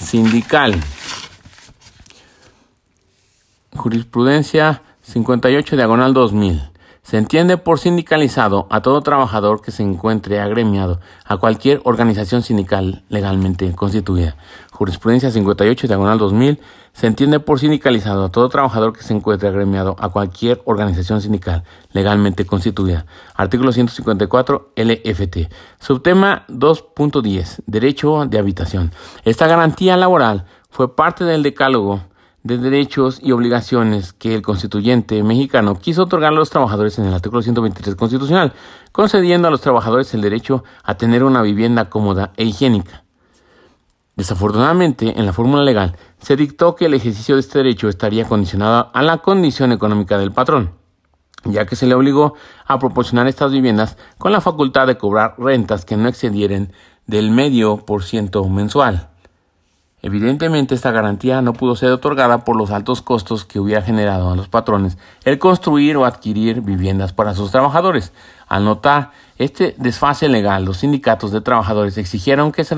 sindical. 0.00 0.74
Jurisprudencia 3.76 4.82
58 5.02 5.76
diagonal 5.76 6.12
2000. 6.12 6.75
Se 7.06 7.16
entiende 7.16 7.56
por 7.56 7.78
sindicalizado 7.78 8.66
a 8.68 8.82
todo 8.82 9.00
trabajador 9.00 9.62
que 9.62 9.70
se 9.70 9.84
encuentre 9.84 10.40
agremiado 10.40 10.98
a 11.24 11.36
cualquier 11.36 11.80
organización 11.84 12.42
sindical 12.42 13.04
legalmente 13.08 13.72
constituida. 13.76 14.34
Jurisprudencia 14.72 15.30
58, 15.30 15.86
diagonal 15.86 16.18
2000. 16.18 16.58
Se 16.92 17.06
entiende 17.06 17.38
por 17.38 17.60
sindicalizado 17.60 18.24
a 18.24 18.30
todo 18.30 18.48
trabajador 18.48 18.92
que 18.92 19.04
se 19.04 19.14
encuentre 19.14 19.48
agremiado 19.48 19.94
a 20.00 20.08
cualquier 20.08 20.60
organización 20.64 21.20
sindical 21.20 21.62
legalmente 21.92 22.44
constituida. 22.44 23.06
Artículo 23.36 23.70
154 23.70 24.72
LFT. 24.74 25.48
Subtema 25.78 26.44
2.10. 26.48 27.62
Derecho 27.66 28.26
de 28.26 28.38
habitación. 28.40 28.90
Esta 29.24 29.46
garantía 29.46 29.96
laboral 29.96 30.46
fue 30.70 30.96
parte 30.96 31.22
del 31.24 31.44
decálogo 31.44 32.02
de 32.46 32.58
derechos 32.58 33.18
y 33.20 33.32
obligaciones 33.32 34.12
que 34.12 34.34
el 34.34 34.42
constituyente 34.42 35.22
mexicano 35.24 35.78
quiso 35.78 36.04
otorgar 36.04 36.32
a 36.32 36.36
los 36.36 36.48
trabajadores 36.50 36.98
en 36.98 37.06
el 37.06 37.14
artículo 37.14 37.42
123 37.42 37.96
constitucional, 37.96 38.52
concediendo 38.92 39.48
a 39.48 39.50
los 39.50 39.60
trabajadores 39.60 40.14
el 40.14 40.20
derecho 40.20 40.62
a 40.84 40.96
tener 40.96 41.24
una 41.24 41.42
vivienda 41.42 41.90
cómoda 41.90 42.32
e 42.36 42.44
higiénica. 42.44 43.02
Desafortunadamente, 44.14 45.18
en 45.18 45.26
la 45.26 45.32
fórmula 45.32 45.62
legal 45.62 45.96
se 46.18 46.36
dictó 46.36 46.76
que 46.76 46.86
el 46.86 46.94
ejercicio 46.94 47.34
de 47.34 47.40
este 47.40 47.58
derecho 47.58 47.88
estaría 47.88 48.26
condicionado 48.26 48.90
a 48.94 49.02
la 49.02 49.18
condición 49.18 49.72
económica 49.72 50.16
del 50.16 50.32
patrón, 50.32 50.70
ya 51.44 51.66
que 51.66 51.76
se 51.76 51.86
le 51.86 51.94
obligó 51.94 52.34
a 52.64 52.78
proporcionar 52.78 53.26
estas 53.26 53.50
viviendas 53.50 53.98
con 54.18 54.30
la 54.30 54.40
facultad 54.40 54.86
de 54.86 54.96
cobrar 54.96 55.34
rentas 55.36 55.84
que 55.84 55.96
no 55.96 56.08
excedieran 56.08 56.72
del 57.06 57.30
medio 57.30 57.78
por 57.78 58.04
ciento 58.04 58.48
mensual. 58.48 59.10
Evidentemente 60.06 60.76
esta 60.76 60.92
garantía 60.92 61.42
no 61.42 61.52
pudo 61.52 61.74
ser 61.74 61.90
otorgada 61.90 62.44
por 62.44 62.54
los 62.54 62.70
altos 62.70 63.02
costos 63.02 63.44
que 63.44 63.58
hubiera 63.58 63.82
generado 63.82 64.30
a 64.30 64.36
los 64.36 64.46
patrones 64.46 64.98
el 65.24 65.40
construir 65.40 65.96
o 65.96 66.04
adquirir 66.04 66.60
viviendas 66.60 67.12
para 67.12 67.34
sus 67.34 67.50
trabajadores. 67.50 68.12
Al 68.46 68.64
notar 68.64 69.10
este 69.36 69.74
desfase 69.78 70.28
legal, 70.28 70.64
los 70.64 70.76
sindicatos 70.76 71.32
de 71.32 71.40
trabajadores 71.40 71.98
exigieron 71.98 72.52
que 72.52 72.62
se, 72.62 72.76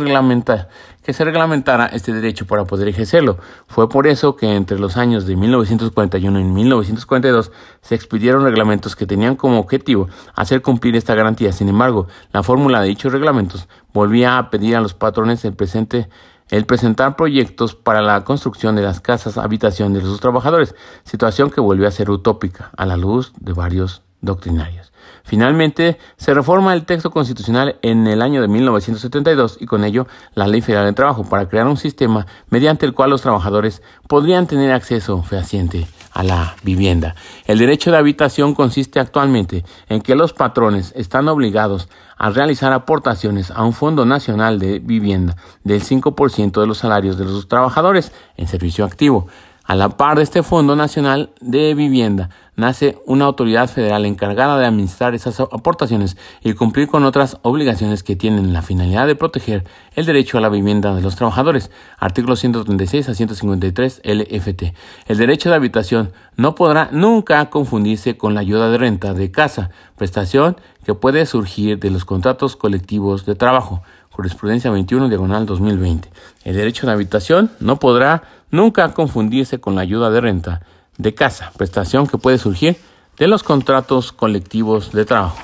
que 1.03 1.13
se 1.13 1.25
reglamentara 1.27 1.85
este 1.89 2.15
derecho 2.15 2.47
para 2.47 2.65
poder 2.65 2.89
ejercerlo. 2.89 3.37
Fue 3.67 3.91
por 3.91 4.07
eso 4.07 4.35
que 4.35 4.57
entre 4.57 4.79
los 4.79 4.97
años 4.97 5.27
de 5.27 5.37
1941 5.37 6.41
y 6.41 6.45
1942 6.45 7.53
se 7.83 7.95
expidieron 7.95 8.43
reglamentos 8.43 8.97
que 8.97 9.05
tenían 9.05 9.37
como 9.37 9.59
objetivo 9.59 10.09
hacer 10.35 10.63
cumplir 10.63 10.97
esta 10.97 11.15
garantía. 11.15 11.53
Sin 11.53 11.69
embargo, 11.69 12.07
la 12.33 12.43
fórmula 12.43 12.81
de 12.81 12.89
dichos 12.89 13.13
reglamentos 13.13 13.69
volvía 13.93 14.39
a 14.39 14.49
pedir 14.49 14.77
a 14.77 14.81
los 14.81 14.95
patrones 14.95 15.45
el 15.45 15.53
presente 15.53 16.09
el 16.51 16.67
presentar 16.67 17.17
proyectos 17.17 17.75
para 17.75 18.03
la 18.03 18.25
construcción 18.25 18.77
de 18.77 18.83
las 18.83 19.01
casas 19.01 19.39
habitación 19.39 19.93
de 19.93 20.01
sus 20.01 20.21
trabajadores, 20.21 20.75
situación 21.05 21.51
que 21.51 21.61
volvió 21.61 21.87
a 21.89 21.93
ser 21.93 22.11
utópica 22.11 22.71
a 22.77 22.87
la 22.87 22.97
luz 22.97 23.33
de 23.39 23.53
varios 23.53 24.03
doctrinarios. 24.21 24.93
Finalmente, 25.25 25.99
se 26.17 26.33
reforma 26.33 26.73
el 26.73 26.87
texto 26.87 27.11
constitucional 27.11 27.77
en 27.83 28.07
el 28.07 28.23
año 28.23 28.41
de 28.41 28.49
1972 28.49 29.59
y 29.61 29.67
con 29.67 29.85
ello 29.85 30.07
la 30.35 30.47
Ley 30.47 30.63
Federal 30.63 30.87
de 30.87 30.95
Trabajo 30.95 31.25
para 31.25 31.49
crear 31.49 31.67
un 31.67 31.77
sistema 31.77 32.27
mediante 32.49 32.87
el 32.87 32.95
cual 32.95 33.11
los 33.11 33.23
trabajadores 33.23 33.83
podrían 34.07 34.47
tener 34.47 34.73
acceso 34.73 35.23
fehaciente 35.23 35.87
a 36.13 36.23
la 36.23 36.57
vivienda. 36.63 37.15
El 37.45 37.59
derecho 37.59 37.91
de 37.91 37.99
habitación 37.99 38.55
consiste 38.55 39.01
actualmente 39.01 39.65
en 39.89 40.01
que 40.01 40.17
los 40.17 40.33
patrones 40.33 40.93
están 40.97 41.29
obligados 41.29 41.89
a 42.19 42.31
realizar 42.31 42.73
aportaciones 42.73 43.51
a 43.51 43.65
un 43.65 43.73
Fondo 43.73 44.05
Nacional 44.05 44.59
de 44.59 44.81
Vivienda 44.81 45.37
del 45.65 45.83
5% 45.83 46.61
de 46.61 46.67
los 46.67 46.79
salarios 46.79 47.17
de 47.17 47.25
los 47.25 47.49
trabajadores 47.49 48.13
en 48.37 48.49
servicio 48.49 48.85
activo. 48.85 49.29
A 49.65 49.75
la 49.77 49.91
par 49.91 50.17
de 50.17 50.25
este 50.25 50.43
Fondo 50.43 50.77
Nacional 50.77 51.31
de 51.41 51.75
Vivienda, 51.75 52.31
nace 52.59 52.99
una 53.07 53.25
autoridad 53.25 53.71
federal 53.71 54.05
encargada 54.05 54.59
de 54.59 54.67
administrar 54.67 55.15
esas 55.15 55.39
aportaciones 55.41 56.17
y 56.43 56.53
cumplir 56.53 56.89
con 56.89 57.05
otras 57.05 57.39
obligaciones 57.43 58.03
que 58.03 58.17
tienen 58.17 58.53
la 58.53 58.63
finalidad 58.63 59.07
de 59.07 59.15
proteger 59.15 59.65
el 59.95 60.05
derecho 60.05 60.37
a 60.37 60.41
la 60.41 60.49
vivienda 60.49 60.95
de 60.95 61.01
los 61.01 61.15
trabajadores. 61.15 61.71
Artículo 61.99 62.35
136 62.35 63.09
a 63.09 63.15
153 63.15 64.03
LFT. 64.05 64.75
El 65.07 65.19
derecho 65.19 65.51
de 65.51 65.55
habitación 65.55 66.13
no 66.37 66.57
podrá 66.57 66.89
nunca 66.91 67.49
confundirse 67.49 68.19
con 68.19 68.35
la 68.35 68.41
ayuda 68.41 68.71
de 68.71 68.79
renta 68.79 69.15
de 69.15 69.31
casa, 69.31 69.71
prestación 69.97 70.57
que 70.85 70.95
puede 70.95 71.27
surgir 71.27 71.79
de 71.79 71.91
los 71.91 72.05
contratos 72.05 72.57
colectivos 72.57 73.25
de 73.25 73.37
trabajo. 73.37 73.83
Jurisprudencia 74.11 74.73
21 74.73 75.09
diagonal 75.09 75.47
2020. 75.47 76.11
El 76.43 76.57
derecho 76.57 76.89
de 76.89 76.93
habitación 76.93 77.53
no 77.61 77.79
podrá 77.79 78.25
nunca 78.51 78.93
confundirse 78.95 79.61
con 79.61 79.77
la 79.77 79.83
ayuda 79.83 80.11
de 80.11 80.21
renta 80.21 80.63
de 80.99 81.15
casa, 81.15 81.53
prestación 81.57 82.07
que 82.07 82.19
puede 82.19 82.39
surgir 82.39 82.77
de 83.17 83.27
los 83.27 83.43
contratos 83.43 84.13
colectivos 84.13 84.93
de 84.93 85.05
trabajo. 85.05 85.39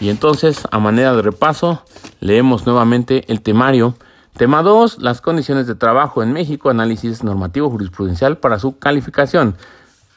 Y 0.00 0.10
entonces, 0.10 0.66
a 0.70 0.78
manera 0.78 1.14
de 1.14 1.22
repaso, 1.22 1.82
leemos 2.20 2.66
nuevamente 2.66 3.24
el 3.32 3.40
temario. 3.40 3.94
Tema 4.36 4.62
2, 4.62 4.98
las 4.98 5.22
condiciones 5.22 5.66
de 5.66 5.74
trabajo 5.74 6.22
en 6.22 6.32
México, 6.32 6.68
análisis 6.68 7.24
normativo 7.24 7.70
jurisprudencial 7.70 8.36
para 8.36 8.58
su 8.58 8.78
calificación. 8.78 9.56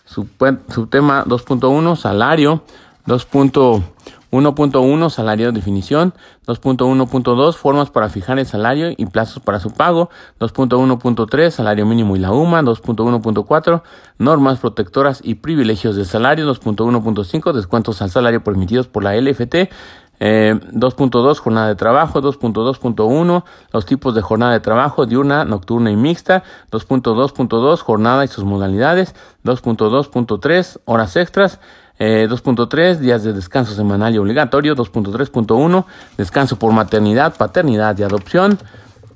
Subtema 0.05 1.23
2.1, 1.25 1.95
salario. 1.95 2.63
2.1.1 4.31 5.09
salario 5.09 5.47
de 5.47 5.51
definición, 5.53 6.13
2.1.2 6.45 7.53
formas 7.55 7.89
para 7.89 8.09
fijar 8.09 8.39
el 8.39 8.45
salario 8.45 8.91
y 8.95 9.05
plazos 9.07 9.41
para 9.41 9.59
su 9.59 9.71
pago, 9.71 10.09
2.1.3 10.39 11.49
salario 11.49 11.85
mínimo 11.85 12.15
y 12.15 12.19
la 12.19 12.31
UMA, 12.31 12.61
2.1.4 12.61 13.81
normas 14.17 14.59
protectoras 14.59 15.21
y 15.23 15.35
privilegios 15.35 15.95
de 15.95 16.05
salario, 16.05 16.51
2.1.5 16.53 17.53
descuentos 17.53 18.01
al 18.01 18.09
salario 18.09 18.43
permitidos 18.43 18.87
por 18.87 19.03
la 19.03 19.15
LFT, 19.15 19.69
2.2 20.19 21.31
eh, 21.31 21.39
jornada 21.39 21.67
de 21.69 21.75
trabajo, 21.75 22.21
2.2.1 22.21 23.43
los 23.71 23.85
tipos 23.85 24.13
de 24.13 24.21
jornada 24.21 24.51
de 24.51 24.59
trabajo 24.59 25.05
diurna, 25.05 25.45
nocturna 25.45 25.91
y 25.91 25.95
mixta, 25.95 26.43
2.2.2 26.71 27.79
jornada 27.79 28.25
y 28.25 28.27
sus 28.27 28.43
modalidades, 28.43 29.15
2.2.3 29.45 30.79
horas 30.85 31.15
extras, 31.15 31.59
2.3, 31.99 32.79
eh, 32.79 32.95
días 32.99 33.23
de 33.23 33.33
descanso 33.33 33.73
semanal 33.73 34.15
y 34.15 34.17
obligatorio. 34.17 34.75
2.3.1, 34.75 35.85
descanso 36.17 36.57
por 36.57 36.71
maternidad, 36.73 37.35
paternidad 37.35 37.97
y 37.97 38.03
adopción. 38.03 38.57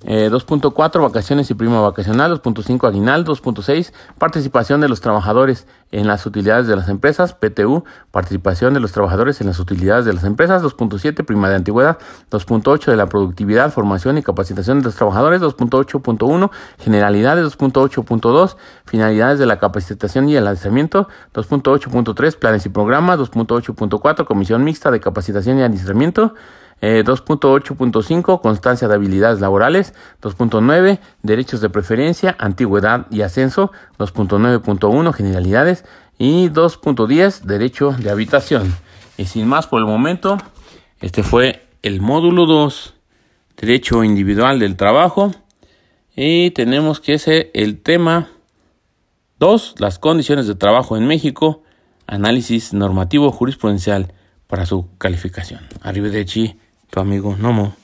2.4 0.05 0.95
eh, 0.95 0.99
vacaciones 0.99 1.49
y 1.49 1.53
prima 1.53 1.81
vacacional, 1.81 2.41
2.5 2.41 2.87
aguinaldo, 2.87 3.35
2.6 3.35 3.93
participación 4.17 4.81
de 4.81 4.89
los 4.89 5.01
trabajadores 5.01 5.67
en 5.91 6.07
las 6.07 6.25
utilidades 6.25 6.67
de 6.67 6.75
las 6.75 6.89
empresas, 6.89 7.33
PTU, 7.33 7.83
participación 8.11 8.73
de 8.73 8.79
los 8.79 8.91
trabajadores 8.91 9.39
en 9.41 9.47
las 9.47 9.59
utilidades 9.59 10.05
de 10.05 10.13
las 10.13 10.23
empresas, 10.23 10.63
2.7 10.63 11.23
prima 11.23 11.49
de 11.49 11.55
antigüedad, 11.55 11.99
2.8 12.31 12.85
de 12.85 12.97
la 12.97 13.07
productividad, 13.07 13.71
formación 13.71 14.17
y 14.17 14.23
capacitación 14.23 14.79
de 14.79 14.85
los 14.85 14.95
trabajadores, 14.95 15.41
2.8.1 15.41 16.49
generalidades, 16.79 17.57
2.8.2 17.57 18.55
finalidades 18.85 19.39
de 19.39 19.45
la 19.45 19.59
capacitación 19.59 20.29
y 20.29 20.35
el 20.35 20.45
lanzamiento, 20.45 21.07
2.8.3 21.33 22.37
planes 22.37 22.65
y 22.65 22.69
programas, 22.69 23.19
2.8.4 23.19 24.25
comisión 24.25 24.63
mixta 24.63 24.91
de 24.91 24.99
capacitación 24.99 25.59
y 25.59 25.61
adiestramiento, 25.61 26.33
2.8.5 26.83 28.35
eh, 28.35 28.39
Constancia 28.41 28.87
de 28.87 28.95
habilidades 28.95 29.39
laborales. 29.39 29.93
2.9 30.21 30.99
Derechos 31.21 31.61
de 31.61 31.69
preferencia, 31.69 32.35
antigüedad 32.39 33.07
y 33.09 33.21
ascenso. 33.21 33.71
2.9.1 33.99 35.13
Generalidades. 35.13 35.85
Y 36.17 36.49
2.10 36.49 37.41
Derecho 37.41 37.91
de 37.91 38.09
habitación. 38.09 38.75
Y 39.17 39.25
sin 39.25 39.47
más 39.47 39.67
por 39.67 39.79
el 39.79 39.85
momento, 39.85 40.37
este 40.99 41.23
fue 41.23 41.67
el 41.83 42.01
módulo 42.01 42.45
2, 42.45 42.93
Derecho 43.57 44.03
individual 44.03 44.59
del 44.59 44.75
trabajo. 44.75 45.31
Y 46.15 46.51
tenemos 46.51 46.99
que 46.99 47.19
ser 47.19 47.51
el 47.53 47.81
tema 47.81 48.29
2, 49.39 49.75
las 49.79 49.99
condiciones 49.99 50.47
de 50.47 50.55
trabajo 50.55 50.97
en 50.97 51.07
México, 51.07 51.63
análisis 52.07 52.73
normativo 52.73 53.31
jurisprudencial 53.31 54.13
para 54.47 54.65
su 54.65 54.87
calificación. 54.97 55.61
Arrivederci 55.81 56.59
tu 56.93 56.99
amigo 56.99 57.35
Nomo. 57.35 57.82